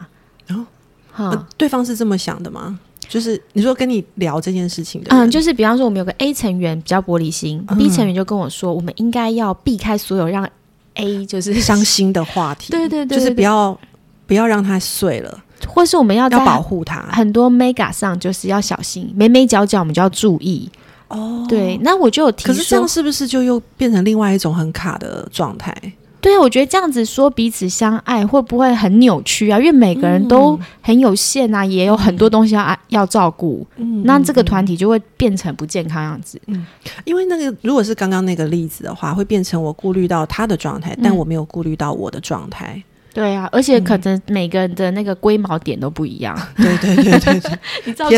[0.50, 0.66] 哦，
[1.12, 2.80] 哈，对方是这么想的吗？
[3.08, 10.50] 就是你说跟你聊这件事情的，嗯，就是比方说我们有个 A 成员比较玻璃心，B 成员就跟我说，我们应该要避开所有让。
[10.96, 13.78] A 就是伤心的话题，对对对，就是不要
[14.26, 17.02] 不要让它碎了，或是我们要要保护它。
[17.12, 20.70] 很多 mega 上就是要小心，眉眉角角我们就要注意。
[21.08, 25.74] 哦，对，那我就有提，可是这样是不是就又变成另外一种很卡的状态？
[26.22, 29.58] 对啊，我觉得这样子说彼此相爱会不会很扭曲啊？
[29.58, 33.66] 因为每个人都很有限啊，也有很多东西要爱要照顾。
[33.78, 36.40] 嗯，那这个团体就会变成不健康样子。
[36.48, 36.66] 嗯，
[37.06, 42.84] 因为那个如果是刚刚那个例子的话，会变成我顾虑到他的状态，但我没有顾虑到我的状态。
[43.14, 46.38] 对啊，而且可能每个人的那个龟毛点都不一样。
[46.58, 47.52] 对对对对对，
[47.86, 48.16] 你照顾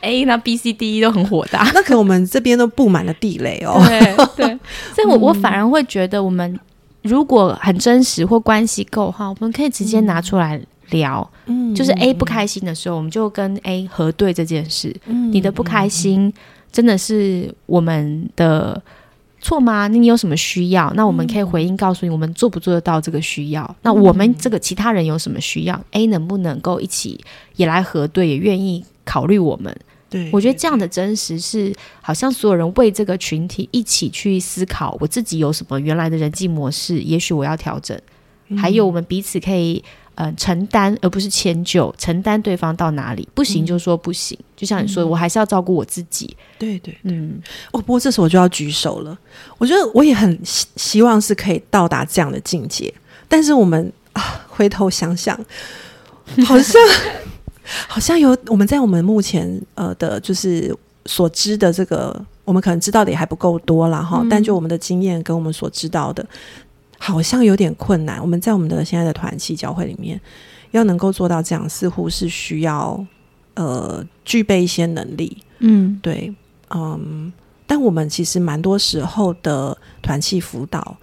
[0.00, 1.70] A 那 B、C、D、E 都很火大。
[1.74, 3.84] 那可能我们这边都布满了地雷哦。
[3.86, 4.00] 对
[4.36, 4.58] 对，
[4.94, 6.58] 所以我我反而会觉得我们。
[7.02, 10.60] 如果很真实或关系够哈，我们可以直接拿出来
[10.90, 11.28] 聊。
[11.46, 14.94] 嗯，就是 A 不开心的时候，我们就跟 A 核对这件事。
[15.06, 16.32] 嗯，你的不开心
[16.70, 18.82] 真的是我们的
[19.40, 19.86] 错吗？
[19.86, 20.92] 那你有什么需要？
[20.94, 23.76] 那我们可以回应告诉你，我们做不做得到这个需要？
[23.82, 27.18] 那我们这个其他人有什么需要？A 能不能够一起
[27.56, 29.74] 也来核对，也愿意考虑我们？
[30.10, 37.96] 对，我觉得这样的真实是，好像所有人为这个群体一起去思考，我自己有什么原来的人际模式，也许我要调整。
[38.58, 39.80] 还有我们彼此可以
[40.16, 44.36] 呃承担，而不是迁就，承担对方到哪里不行就说不行。
[44.56, 46.36] 就像你说，我还是要照顾我自己。
[46.58, 47.40] 对对，嗯。
[47.70, 49.16] 哦，不过这时候我就要举手了。
[49.58, 52.92] 我觉得我也很希希望是可以到达这样的境界，
[53.28, 55.38] 但是我们啊，回头想想，
[56.44, 56.82] 好像。
[57.88, 64.24] 好像有我们在我们目前呃的，就是所知的这个，我们可能知道的也还不够多了哈。
[64.28, 66.26] 但就我们的经验跟我们所知道的，
[66.98, 68.20] 好像有点困难。
[68.20, 70.20] 我们在我们的现在的团契教会里面，
[70.72, 73.04] 要能够做到这样，似乎是需要
[73.54, 75.38] 呃具备一些能力。
[75.58, 76.32] 嗯，对，
[76.70, 77.32] 嗯，
[77.66, 80.96] 但我们其实蛮多时候的团契辅导。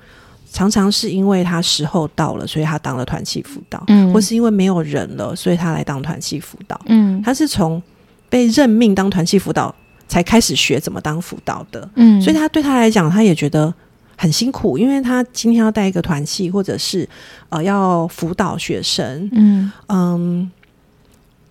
[0.52, 7.82] 常常是因为他时候到了，所以他当了团契辅导，嗯，或是因为没有人了，所以他来当团契辅导，嗯，他是从
[8.30, 9.74] 被任命当团契辅导
[10.08, 13.74] 才开始学怎么当辅导的，嗯，所以他对他来讲，他也觉得
[14.18, 17.08] 很辛苦，因为他今天要带一个团契，或者是
[17.50, 19.72] 呃要辅导学生，嗯。
[19.88, 20.52] 嗯，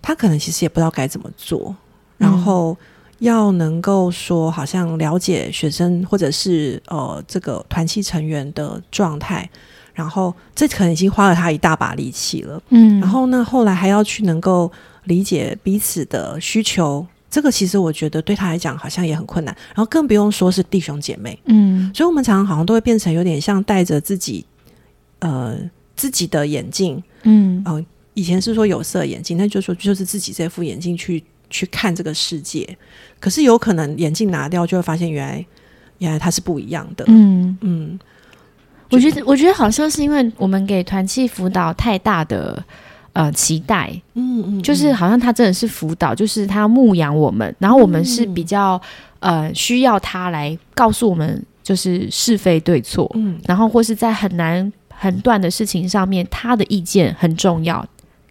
[0.01, 1.75] 他可能其实也不知道该怎么做，
[2.17, 2.75] 然后。
[3.19, 9.49] 要能够说，好像了解学生或者是呃这个团契成员的状态，
[9.93, 12.61] 然后这可能已经花了他一大把力气了。
[12.69, 14.71] 嗯，然后呢，后来还要去能够
[15.05, 19.55] 理解彼此的需求，这个其实我觉得对他来讲好像也很困难。
[19.69, 24.45] 然后更不用说是弟兄姐妹，嗯，所以我们常常好像都会变成有点像戴着自己
[25.19, 25.57] 呃
[25.95, 31.23] 自己的眼镜，嗯，哦，以前是说有色眼镜，那就说就是自己这副眼镜去。
[31.49, 32.77] 去看这个世界，
[33.19, 35.45] 可是有可能眼镜拿掉，就会发现原来
[35.99, 37.05] 原来它是不一样的。
[37.07, 37.57] 嗯。
[37.61, 37.99] 嗯，
[38.89, 42.63] 我觉得我觉得好像是因为我们给团契辅导太大的
[43.13, 48.79] 呃期待，嗯嗯，就是好像他真的是辅导，就是他牧养我们，然后我们是比较
[49.19, 57.85] 呃需要他来告诉我们就是是非对错，嗯，然后或是在很难很断的事情上面，他的意见很重要。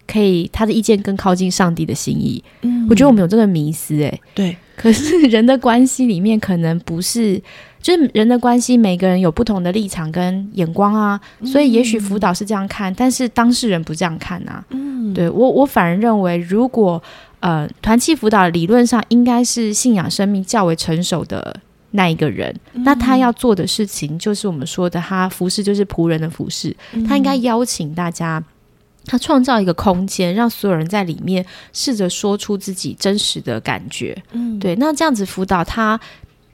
[0.07, 2.43] 可以，他的意见更靠近上帝的心意。
[2.61, 4.55] 嗯，我觉得我们有这个迷思，哎，对。
[4.75, 7.41] 可是人的关系里面，可能不是，
[7.81, 11.19] 就是人的关系，每个人有不同的立场跟眼光啊。
[11.43, 14.63] 所以，也许辅导是这样看，但是当事人不这样看啊。
[14.69, 17.01] 嗯，对我，我反而认为，如果
[17.39, 21.59] 呃，团契辅导理论上应该是信仰生命较为成熟的
[21.91, 26.75] 那一个人，那他要做的事情就是我们说的，他服侍就是仆人的服侍，
[27.07, 28.43] 他应该邀请大家，
[29.07, 31.43] 他创造一个空间，让所有人在里面
[31.73, 34.15] 试着说出自己真实的感觉。
[34.33, 35.99] 嗯，对，那这样子辅导他。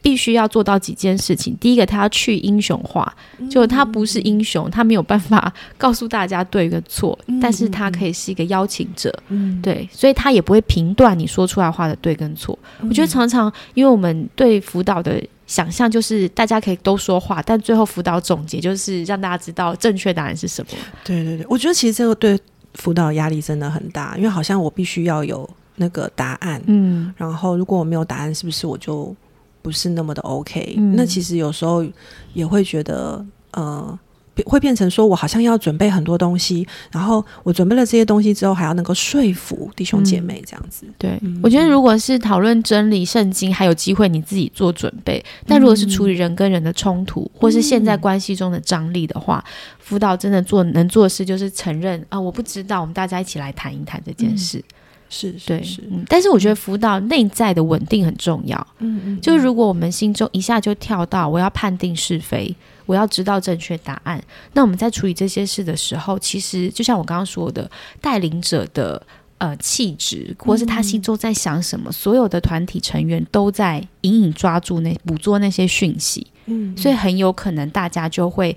[0.04, 1.56] 必须要做到几件事情。
[1.62, 3.16] 第一个，他要去英雄化，
[3.50, 12.60] 就他不是英雄，他没有办法告诉大家对跟错，但是他可以是一个邀请者，嗯对，所以他也不会评断你说出来话的对跟错。
[12.82, 20.72] 我觉得常常，因为我们对辅导的想象就是大家可以都说话，但最后辅导总结就是让大家知道正确答案是什么。
[21.04, 22.40] 对对对，我觉得其实这个对
[22.76, 29.16] 辅导压力真的很大，因为好像我必须要有那个答案，嗯，然后如果我没有答案，是不是我就？
[29.62, 31.86] 不是那么的 OK，那其实有时候
[32.34, 33.98] 也会觉得，呃，
[34.46, 40.86] 会变成说我好像要准备很多东西，然后我准备了这些东西之后，还要能够说服弟兄姐妹这样子。
[40.98, 49.44] 对，我觉得如果是讨论真理、圣经，还有机会你自己做准备；但如果是处理人跟人的冲突，或是现在关系中的张力的话，
[49.80, 54.64] 辅导真的做能做的事就是承认啊，我不知道，我们大家一起来谈一谈这件事。
[55.10, 58.68] 是，对，是，但是我觉得辅导内在的稳定很重要。
[58.80, 67.70] 嗯嗯，就如果我们心中一下就跳到我要判定是非，我要知道正确答案，那我们在处理这些事的时候，其实就像我刚刚说的，
[68.02, 69.02] 带领者的
[69.38, 76.28] 呃气质，或是他心中在想什么，所有的团体成员都在隐隐抓住那捕捉那些讯息。
[76.46, 78.56] 嗯，所以很有可能大家就会。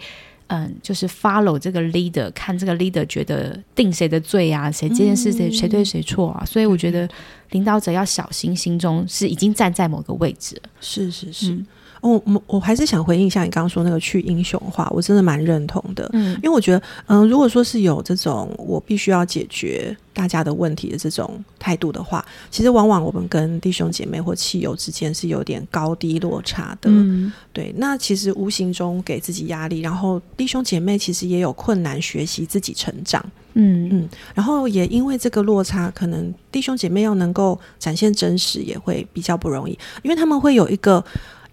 [0.49, 7.09] 嗯，就是 follow 这个 leader，看这个 leader 觉得定谁的罪啊，谁这件事谁谁对谁错啊，所以我觉得
[7.51, 10.57] 领导者要小心，心中是已经站在某个位置。
[10.81, 11.59] 是是是。
[12.01, 16.09] 我我我还是想回应一下你刚刚说那个去英雄化，我真的蛮认同的。
[16.13, 26.91] 嗯，因为我觉得，嗯，如果说是有这种我必须要解决大家的问题的这种态度的话，其实往往我们跟弟兄姐妹或亲友之间是有点高低落差的。
[26.91, 27.73] 嗯，对。
[27.77, 33.25] 那其实无形中给自己压力，然后弟兄姐妹其实也有困难学习自己成长。
[33.55, 41.03] 嗯嗯，然后也因为这个落差，可能弟兄姐妹要能够展现真实也会比较不容易，因为他们会有一个。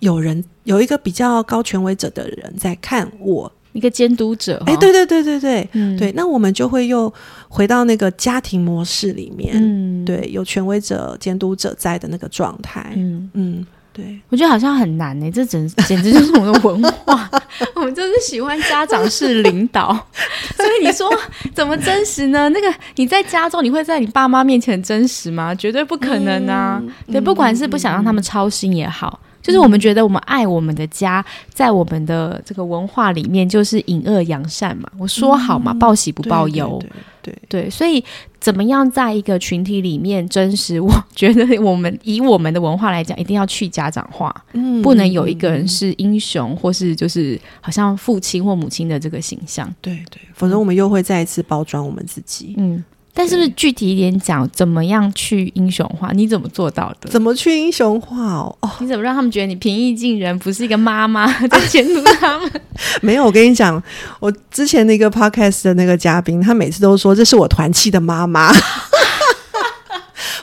[0.04, 4.62] 有人有一个比较高权威者的人在看我，一个监督者。
[4.66, 6.12] 哎，对对对对对，对。
[6.12, 7.12] 那我们就会又
[7.48, 12.92] 回到那个家庭模式里面，嗯，对，有权威者、监督者在的那个状态。
[12.98, 17.30] 嗯嗯，对，我觉得好像很难呢，这简简直就是我们的文化，
[17.76, 19.94] 我们就是喜欢家长式领导。
[20.58, 21.10] 所以你说
[21.56, 22.50] 怎么真实呢？
[22.50, 25.56] 那个你在家中，你会在你爸妈面前真实吗？
[25.56, 26.84] 绝对不可能啊！
[27.10, 29.20] 对，不管是不想让他们操心也好。
[29.44, 34.90] 就是我们觉得我们爱我们的家，在我们的这个文化里面，就是隐恶扬善嘛。
[34.98, 36.82] 我说好嘛，报喜不报忧，
[37.22, 37.70] 对对。
[37.70, 38.02] 所以
[38.40, 40.80] 怎么样在一个群体里面真实？
[40.80, 52.82] 我觉得我们以我们的文化来讲，一定要去家长化，嗯，不能有一个人是英雄，或是就是好像父亲或母亲的这个形象，对对，否则我们又会再一次包装我们自己，嗯。
[53.14, 56.12] 但是不是具体一点讲，怎么样去英雄化？
[56.14, 57.10] 你怎么做到的？
[57.10, 58.58] 怎么去英雄化哦？
[58.80, 62.52] 你怎么让他们觉得你平易近人，不是一个妈妈 在监督他们？
[63.02, 63.82] 没有，我跟你讲，
[64.20, 68.52] 我之前那个 podcast 的那个嘉宾，他每次都说这是我团契的妈妈。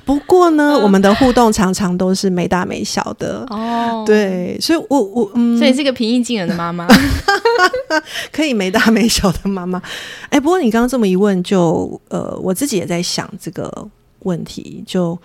[0.04, 4.02] 不过呢，我们的互动常常都是没大没小的哦。
[4.06, 6.86] 对，所以，我我嗯，所以是个平易近人的妈妈，
[8.32, 9.80] 可以没大没小的妈妈。
[10.28, 13.88] 哎，不过你刚刚这么一问，就呃，我自己也在想这个
[14.20, 14.82] 问题。
[14.86, 15.16] 就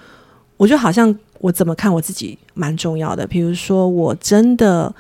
[0.57, 3.25] 我觉得好像我怎么看我自己蛮重要的。
[3.25, 4.93] 比如说，我真的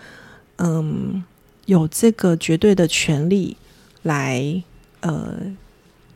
[0.57, 1.23] 嗯
[1.65, 3.55] 有这个绝对的权利
[4.03, 4.63] 来
[5.01, 5.35] 呃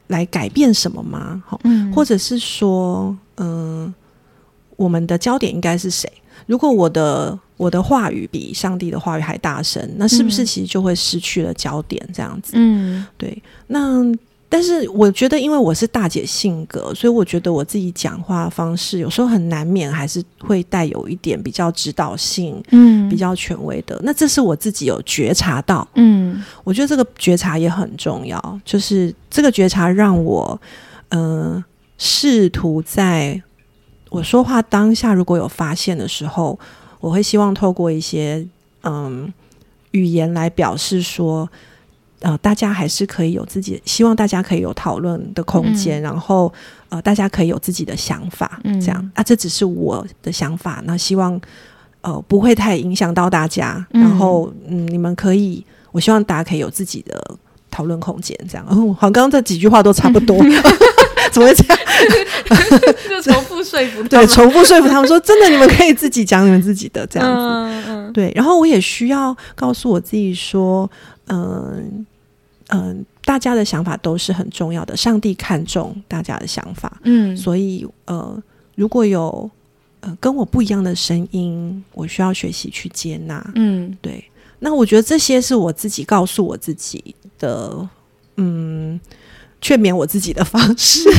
[0.08, 1.44] 来改变什么吗？
[1.46, 1.60] 好，
[1.94, 3.16] 或者是说。
[3.40, 3.94] 嗯，
[4.76, 6.08] 我们的焦点应该是谁？
[6.46, 12.02] 如果我的我的话语比上帝的话语还大声，那是不是其实就会失去了焦点？
[12.14, 13.42] 这样子，嗯，对。
[13.68, 14.02] 那
[14.48, 24.00] 但是我觉得，因为我是大姐性格，所以我觉得我自己讲话方式有时候很难免还是会带有一点比较指导性，嗯，比较权威的。
[24.04, 30.60] 那这是我自己有觉察到，嗯，我觉得这个觉察也很重要，就是这个觉察让我，
[31.10, 31.64] 嗯。
[32.00, 33.40] 试图在
[34.10, 36.58] 我说话当下，如果有发现的时候，
[37.00, 38.44] 我会希望透过一些
[38.82, 39.32] 嗯
[39.92, 41.48] 语言来表示说，
[42.22, 46.52] 呃，大家还是可以有自己，希望大家可以有讨论的空间，然后
[46.88, 51.40] 呃，大家可以有自己的想法，这样啊，这只是我的想法，那希望
[52.02, 57.22] 呃不会太影响到大家，然后嗯，你们可以，我希望大家可以有自己的
[57.70, 58.66] 讨论空间，这样。
[58.96, 60.38] 好，刚刚这几句话都差不多。
[61.34, 61.78] 怎么会这样？
[63.10, 67.42] 就重复说服对，重复说服他们说，真的，你们可以自己讲你们自己的这样子。
[67.42, 68.14] 嗯嗯。
[68.14, 70.90] 对，然后我也需要告诉我自己说，
[71.28, 72.06] 嗯
[72.70, 77.00] 嗯，大家的想法都是很重要的，上帝看重大家的想法。
[77.04, 78.42] 嗯，所以呃，
[78.76, 79.50] 如果有
[80.02, 83.46] 呃跟我不一样的声音，我需要学习去接纳。
[83.56, 84.24] 嗯，对。
[84.62, 87.88] 那我觉得这些是我自己告诉我自己的，
[88.36, 89.00] 嗯，
[89.62, 91.10] 劝勉我自己的方式。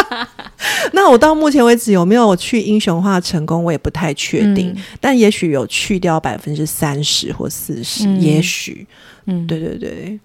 [0.92, 4.74] 那我到目前为止有没有去英雄化成功，我也不太确定。
[5.00, 8.86] 但也许有去掉百分之三十或四十，也许，
[9.26, 10.18] 嗯，对对对。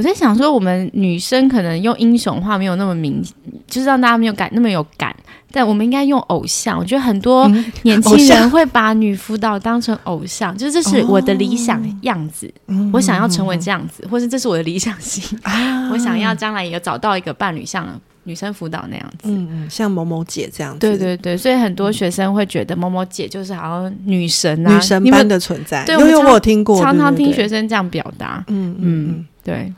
[0.00, 3.22] 我在想说，我们女生可能用英雄化没有那么明，
[3.66, 5.14] 就是让大家没有感那么有感。
[5.52, 6.78] 但我们应该用偶像。
[6.78, 7.46] 我觉得很多
[7.82, 12.50] 年轻人会把女辅导当成偶像，就是这是我的理想样子，
[12.94, 17.86] 我想要成为这样子，或是这是我的理想型啊， 我想要将来也找到一个伴侣，像
[18.24, 20.78] 女生辅导那样子，嗯嗯，像某某姐这样子。
[20.78, 25.84] 对对对，所以很多学生会觉得某某姐就是好像女神啊，女神般的存在。
[25.84, 28.42] 对，因为我听过，常常听学生这样表达。
[28.46, 29.70] 嗯嗯，对。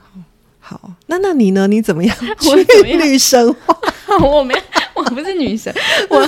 [0.65, 1.67] 好，那那你呢？
[1.67, 2.17] 你怎么样？
[2.49, 2.57] 我
[2.97, 3.77] 女神化？
[4.23, 4.55] 我没，
[4.95, 5.75] 我不是女神。
[6.09, 6.19] 我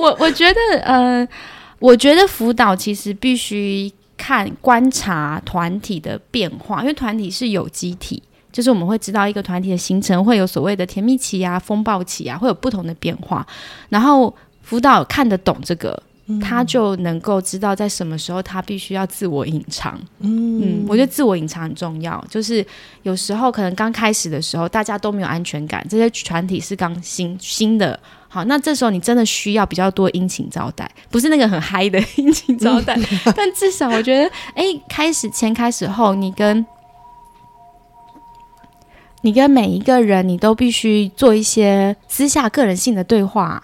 [0.00, 1.28] 我我觉得，呃，
[1.78, 13.46] 我觉得辅导其实必须看观察团体的变化，因为团体是有机体，就是我们会知道一个团体的形成会有所谓的甜蜜期啊、风暴期啊，会有不同的变化。
[13.90, 16.02] 然后辅导看得懂这个。
[16.40, 20.00] 他就能够知道在什么时候他必须要自我隐藏。
[20.20, 22.24] 嗯，我觉得自我隐藏很重要。
[22.28, 22.64] 就是
[23.02, 27.98] 有时候可能刚开始的时候，大家都没有安全感，这些团体是刚新新的。
[28.28, 32.98] 好，那这时候你真的需要比较多殷勤招待，不是那个很嗨的殷勤招待，
[33.36, 36.64] 但至少我觉得，哎，开始前开始后，你跟
[39.20, 43.62] 你跟每一个人，你都必须做一些私下个人性的对话。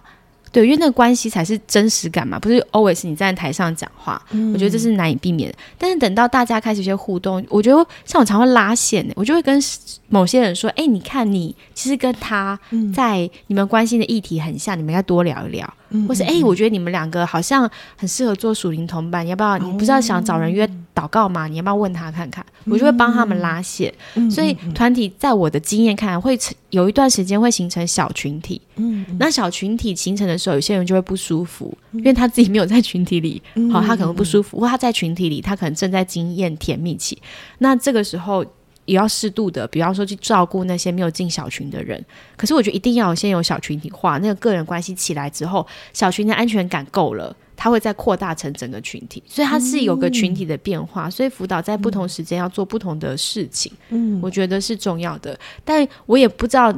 [0.50, 4.20] 对，因为那个关系才是真实感嘛，不是 always 你站在台上讲话，
[4.52, 5.58] 我觉得这是难以避免的。
[5.76, 9.62] 但是等到大家开始一些互动，我觉得像我常会拉线，我就会跟
[10.08, 12.58] 某些人说：“哎，你看你其实跟他
[12.94, 15.72] 在你们关心的议题很像，你们应该多聊一聊。”
[16.06, 19.58] 或是哎，我觉得你们两个好像很适合做属灵同伴，你要不要？
[19.58, 21.46] 你不是要想找人约祷告吗？
[21.46, 22.44] 你要不要问他看看？
[22.66, 23.92] 我就会帮他们拉线。
[24.30, 26.38] 所以团体在我的经验看来，会
[26.70, 28.60] 有一段时间会形成小群体。
[28.76, 34.60] 嗯，那小群体形成的时候，有些人就会不舒服，因为他自己没有在群体里，好，他可能不舒服。
[34.60, 37.16] 或他在群体里，他可能正在经验甜蜜期。
[37.58, 38.44] 那这个时候。
[38.88, 42.02] 也要适度的，比方说去照顾那些没有进小群的人。
[42.36, 49.22] 可是我觉得一定要先有小群体化，那个个人关系起来之后，小群的安全感够了，它会再扩大成整个群体。
[49.26, 51.10] 所以它是有个群体的变化。
[51.10, 55.38] 所以辅导在不同时间要做不同的事情，嗯，我觉得是重要的。
[55.64, 56.74] 但我也不知道。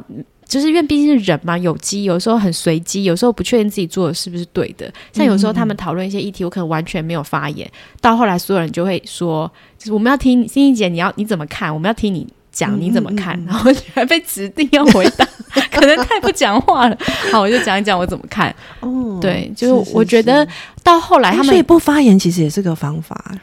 [0.51, 4.91] 就是因为毕竟是人嘛，有机，有时候很随机，有时候不确定自己做的是不是对的。
[5.13, 7.65] 像有时候他们讨论一些议题，我可能完全没有发言，
[8.01, 11.73] 到后来所有人就会说，就是我们要听欣怡姐，你要你怎么看？
[11.73, 15.25] 我们要听你讲你怎么看，然后还被指定要回答，
[15.71, 16.97] 可能太不讲话了。
[17.31, 18.53] 好，我就讲一讲我怎么看。
[18.81, 20.45] 哦，对，就是我觉得
[20.83, 23.33] 到后来他们所以不发言其实也是个方法，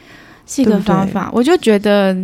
[0.45, 1.31] 是一个方法。
[1.33, 2.15] 我就觉得，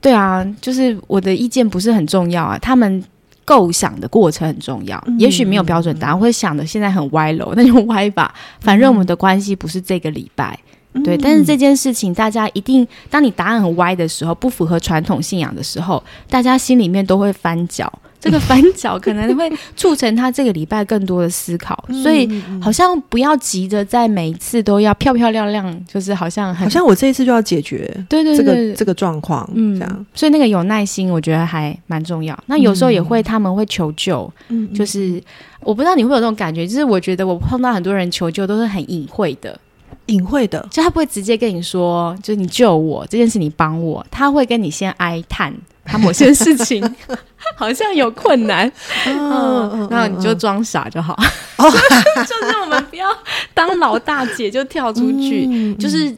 [0.00, 3.00] 对啊，就是我的意见不是很重要啊，他们。
[3.46, 8.34] 构想的过程很重要，也许没有标准答案，会想的现在很歪楼， 那就歪吧。
[8.60, 10.58] 反正我们的关系不是这个礼拜，
[11.04, 11.16] 对。
[11.16, 17.90] 但是这件事情，大家一定，当你答案很歪的时候，不符合传统信仰的时候，大家心里面都会翻脚。
[18.20, 22.28] 这个翻脚可能会促成他这个礼拜更多的思考， 所以
[22.60, 32.36] 好像不要急着在每一次都要漂漂亮亮，就是好像好像我这一次就要解决对对这个这个状况，嗯，这样，所以那个有耐心，我觉得还蛮重要。
[32.46, 35.22] 那有时候也会他们会求救，嗯，就是
[35.60, 39.58] 我不知道你会有这种感觉，就是我觉得我碰到很多人求救都是很隐晦的，
[40.06, 45.54] 隐晦的，就他不会直接跟你说，就是你救我这件事，你帮我，他会跟你先哀叹。
[45.86, 46.82] 他某些事情
[47.56, 48.70] 好像有困难，
[49.06, 51.16] 嗯，那你就装傻就好，
[51.56, 53.06] 就是我们不要
[53.54, 56.14] 当老大姐就跳出去，就是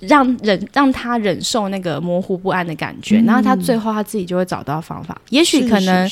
[0.00, 6.10] 让忍让他忍受那个模糊不安的感觉，然后他最后他自己就会找到方法，也许可能。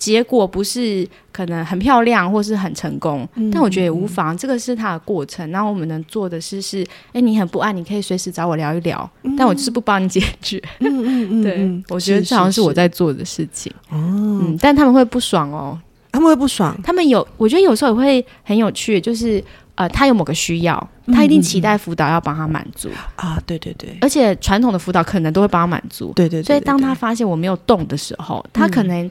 [0.00, 5.50] 结果不是可能很漂亮或是很成功，但我觉得也无妨，这个是他的过程。
[5.50, 6.82] 然后我们能做的是，是
[7.12, 10.58] 哎，你很不安，你可以随时找我聊一聊，但我就是不帮你解决。
[10.78, 13.70] 嗯嗯嗯， 对，我觉得这好像是我在做的事情。
[13.90, 13.98] 哦，
[14.42, 15.78] 嗯，但他们会不爽哦，
[16.10, 16.74] 他们会不爽。
[16.82, 19.44] 他们有，我觉得有时候也会很有趣，就是
[19.74, 23.40] 呃，他有某个需要，他一定期待辅导要帮他满足啊。
[23.46, 26.12] 对对对，而且传统的辅导可能都会帮他满足。
[26.14, 29.10] 对对，所以当他发现我没有动的时候，他可能。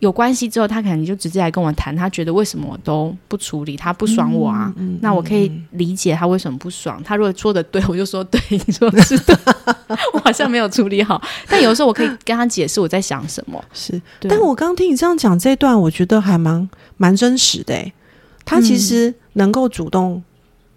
[0.00, 4.72] 有关系之后，他可能就直接来跟我谈，他觉得为什么我都不处理，他不爽我啊？
[5.02, 7.02] 那我可以理解他为什么不爽。
[7.04, 9.38] 他如果说的对，我就说对，你说是的，
[10.14, 11.20] 我好像没有处理好。
[11.46, 13.62] 但有时候我可以跟他解释我在想什么。
[13.74, 17.74] 是，但我刚听你这样讲这段，我觉得还蛮蛮真实的。
[18.50, 20.20] 他其实能够主动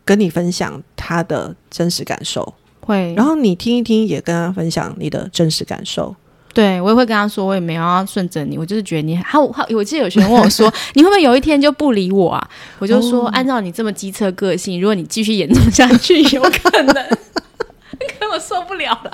[0.05, 6.15] 跟你分享他的真实感受，会，然后你听一听，也跟他分享你的真实感受。
[6.53, 12.49] 对，我也会跟他说，我也没有要顺着你，我就是觉得你，他，他，我记得有学生问我说，你会不会有一天就不理我啊？
[12.78, 16.93] 我就说，按照你这么机车个性，如果你继续严重下去，有可能，
[18.19, 19.11] 可我受不了了。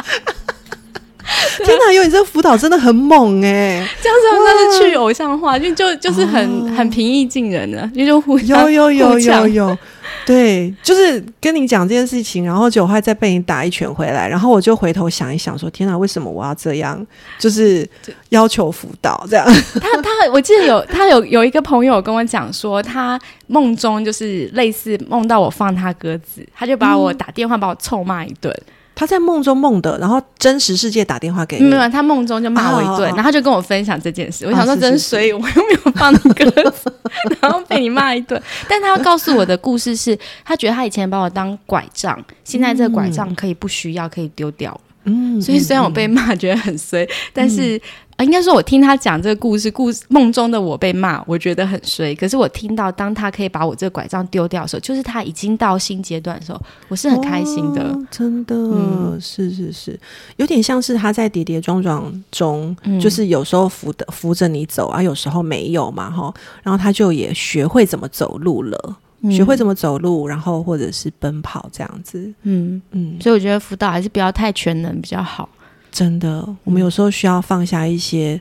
[1.64, 3.88] 天哪，有你这个辅导真的很猛哎！
[4.02, 9.78] 这样子那是去偶像化，就就就是很很平易近人的，就就互有有有 有有。
[10.26, 17.06] 对，就是跟你讲这件事情，然后就还再被你打一拳回来，然后我就回头想一想，说天哪，为什么我要这样？
[17.40, 17.88] 就是
[18.30, 19.46] 要求辅导这样。
[19.82, 28.56] 他他，我记得有他有有一个朋友跟我讲说，他梦中就是类似梦到我放他鸽子，他就把我打电话把我臭骂一顿。
[29.00, 31.88] 他在梦中梦的，然后真实世界打电话给你，没有？
[31.88, 34.46] 他梦中就骂我一顿，然后他就跟我分享这件事。
[34.46, 36.94] 我想说真衰，我又没有放鸽子，
[37.40, 38.42] 然后被你骂一顿。
[38.68, 44.78] 但他要告诉我的故事是，他觉得他以前把我当拐杖，现在这个拐杖可以不需要，可以丢掉。
[45.10, 47.82] 嗯，所以虽然我被骂觉得很衰，但是。
[48.20, 52.14] 啊，应该说，我听他讲这个故事，故事梦中的我被骂，我觉得很衰。
[52.14, 57.98] 可是我听到，当他可以把我这个拐杖丢掉的时候，就是他已经到新阶段的时候，我是很开心的。
[58.12, 59.98] 真的，是是是，
[60.36, 66.34] 有点像是他在跌跌撞撞中，就是有时候扶的扶着你走啊，有时候没有嘛，哈。
[66.62, 68.98] 然后他就也学会怎么走路了，
[69.30, 72.32] 学会怎么走路，然后或者是奔跑这样子。
[72.44, 75.50] 嗯嗯，所以我觉得辅导还是不要太全能比较好。
[75.92, 78.40] 真的，我们有时候需要放下一些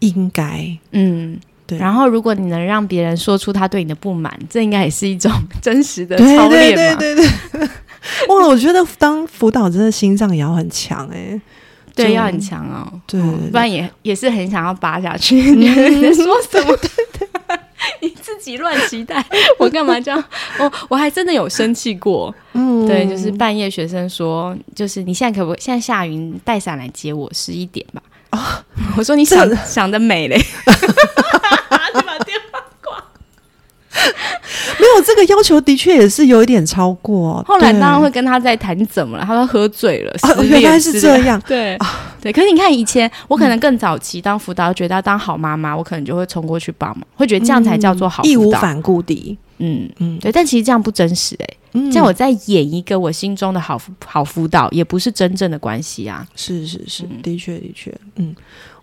[0.00, 1.78] 应该，嗯，对。
[1.78, 6.98] 然后，如果你能让别人说出他对你的不满，这应该也是一种真实的 操练嘛。
[6.98, 7.68] 对对对，
[8.28, 11.40] 哇，我觉得当辅导真的心脏也要很强哎，
[11.94, 13.20] 对，要很强哦，对，
[13.50, 15.36] 不然也也是很想要扒下去。
[15.36, 16.76] 你在 说什么？
[18.02, 19.24] 你自己乱期待，
[19.58, 20.22] 我干嘛这样？
[20.58, 22.34] 我我还真的有生气过。
[22.52, 28.02] 嗯，对，就是半夜学生说，就是你现在可不现在下雨，带伞来接我十一点吧。
[28.32, 28.38] 哦，
[28.98, 30.36] 我说你想想的美嘞。
[34.78, 37.42] 没有这个要求，的确也是有一点超过。
[37.46, 39.24] 后来当然会跟他在谈，怎么了？
[39.24, 41.40] 他说喝醉了，原来是这样。
[41.46, 41.78] 对
[42.20, 49.38] 对，可是你看以前，我可能更早期当辅导，觉得当好妈妈，我可能就会冲过去帮忙，会觉得这样才叫做好，义无反顾的。
[49.58, 50.32] 嗯嗯，对。
[50.32, 56.26] 但其实这样不真实哎，这样我在演一个我心中的好好辅导，也不是真正的关系啊。
[56.34, 58.34] 是是是，的确的确，嗯，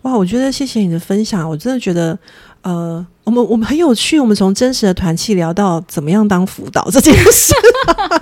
[0.02, 2.18] 哇，我觉得谢谢你的分享，我真的觉得。
[2.62, 7.54] 呃，我们我们很有趣，我们从真实的团契聊到怎么样当辅导这件事，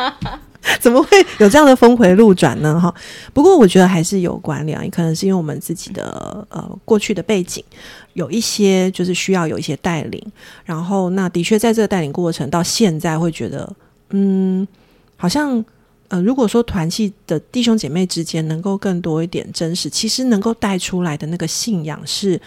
[0.80, 2.78] 怎么会有这样的峰回路转呢？
[2.78, 2.94] 哈，
[3.32, 7.64] 不过我觉得还是有关联，也可能是因为我们自己的呃过去的背景
[8.12, 10.22] 有一些就是需要有一些带领，
[10.66, 13.72] 然后那的确在这个带领过程到现在会觉得，
[14.10, 14.68] 嗯，
[15.16, 15.64] 好像
[16.08, 22.38] 呃，如果说团契的弟兄姐妹之间能够更多一点真实，其实能够带出来的那个信仰是，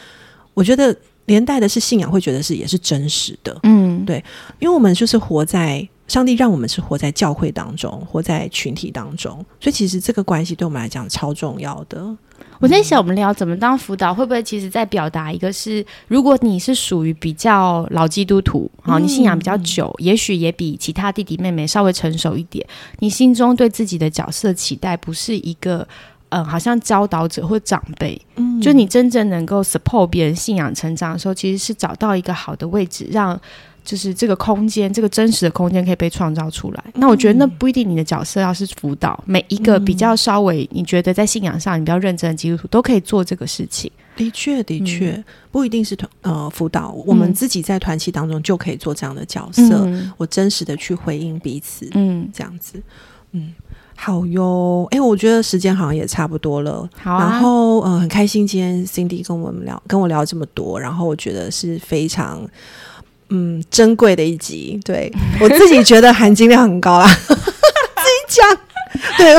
[0.54, 0.96] 我觉得。
[1.32, 4.22] 连带的是信仰，会觉得是也是真实的，嗯，对，
[4.60, 12.06] 因为我们就是活在上帝让我们是活在教会当中，活在群体当中，所以其实这个关系对我们来讲超重要的。
[12.60, 22.68] 我在想，我们聊怎么当辅导，会不会其实在表达一个是，如果你是属于比较老基督徒，好，你信仰比较久，也许也比其他弟弟妹妹稍微成熟一点，
[23.00, 25.88] 你心中对自己的角色期待不是一个。
[26.32, 33.40] 嗯，好像教导者或长辈，嗯，就你真正能够 support 别人信仰成长的时候，其实是找到一个好的位置，让
[33.84, 36.84] 就是这个空间，这个真实的空间可以被创造出来。
[36.94, 43.92] 那我觉得那不一定，你的角色要是辅导，每一个比较稍微你觉得在信仰上你比较认真的基督徒都可以做这个事情。
[44.16, 45.22] 的确，的确
[45.52, 52.82] 不一定是团呃辅导，我们自己在团契当中就可以做这样的角色，我真实的去回应彼此，嗯，这样子，
[53.32, 53.54] 嗯。
[54.04, 56.90] 好哟，哎，我觉得时间好像也差不多了。
[57.04, 62.42] 好，然后嗯，很开心今天 Cindy 跟我们聊，跟我聊这么多，然后我觉得是非常
[63.30, 64.80] 嗯珍贵的一集。
[64.84, 68.58] 对 我自己觉得含金量很高啦， 自己讲。
[69.18, 69.36] 对，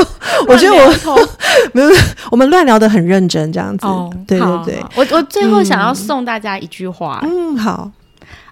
[0.46, 1.28] 我觉得我
[1.74, 1.90] 没有，
[2.30, 3.86] 我们乱聊的很认真，这样子。
[4.28, 7.20] 对对对，我我最后想要送大家一句话。
[7.24, 7.90] 嗯，好。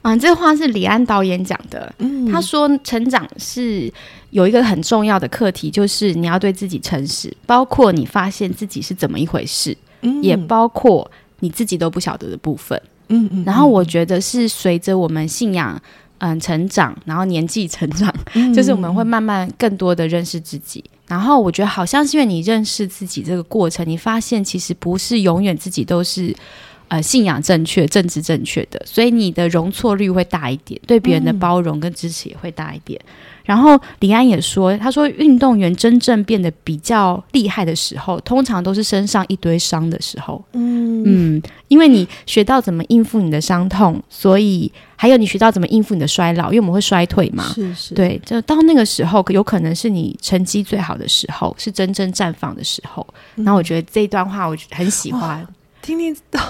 [0.02, 1.92] 啊，这话是李安导演讲的。
[1.98, 3.92] 嗯，他说成长是
[4.30, 9.76] 有一个很重要的课题，就是你要对自己诚实，包括你发现自己是怎么一回事，
[10.22, 12.80] 也包括你自己都不晓得的部分。
[13.08, 13.44] 嗯嗯。
[13.44, 15.78] 然后我觉得是随着我们信仰
[16.18, 18.10] 嗯成长，然后年纪成长，
[18.54, 20.82] 就是我们会慢慢更多的认识自己。
[21.06, 26.34] 然后我觉得好像是因为你认识自己这个过程，你发现其实不是永远自己都是。
[26.90, 33.00] 呃，信仰正确、政治正确的，所以你的容错率会大一点，对别人的包容跟支持也会大一点。
[33.44, 40.44] 然后李安也说，他说运动员真正变得比较厉害的时候，通常都是身上一堆伤的时候。
[40.52, 47.44] 嗯嗯，因为你学到怎么应付你的伤痛，所以还有你学到怎么应付你的衰老，因为我们会衰退嘛。
[47.54, 53.06] 是是，对，就到那个时候，有可能是你成绩最好的时候，是真正绽放的时候。
[53.36, 55.46] 那我觉得这一段话，我很喜欢，
[55.80, 56.40] 听听到。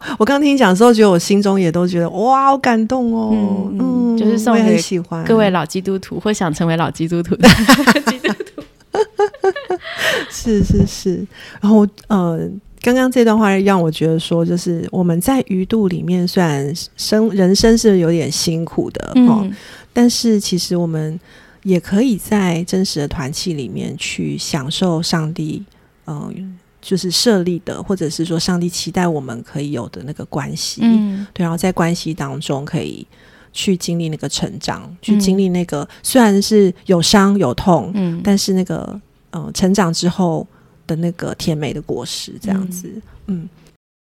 [0.18, 3.70] 我刚听你讲的时候，觉得我心中也都觉得哇，好感动哦。
[3.78, 4.80] 嗯，就是送给
[5.26, 7.48] 各位老基督徒或想成为老基督徒的
[8.08, 8.62] 基督徒。
[10.30, 11.26] 是是是。
[11.60, 12.48] 然后呃，
[12.80, 19.46] 刚刚这段话让我觉得说，就是我们在鱼肚里面，虽然生人生是有点辛苦的哦，
[19.92, 21.18] 但是其实我们
[21.62, 25.62] 也可以在真实的团契里面去享受上帝
[26.06, 26.58] 嗯。
[26.80, 33.06] 就是设立的，或者是说上帝期待我们可以有的那个关系，嗯，对，然后在关系当中可以
[33.52, 38.98] 去经历那个成长，去经历那个虽然是有伤有痛，嗯，但是那个
[39.30, 40.46] 呃成长之后
[40.86, 42.90] 的那个甜美的果实，这样子，
[43.26, 43.48] 嗯，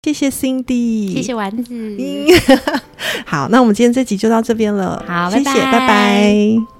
[0.02, 1.74] 谢谢 Cindy，谢谢丸子，
[3.26, 6.73] 好，那我们今天这集就到这边了，好，谢谢，拜拜。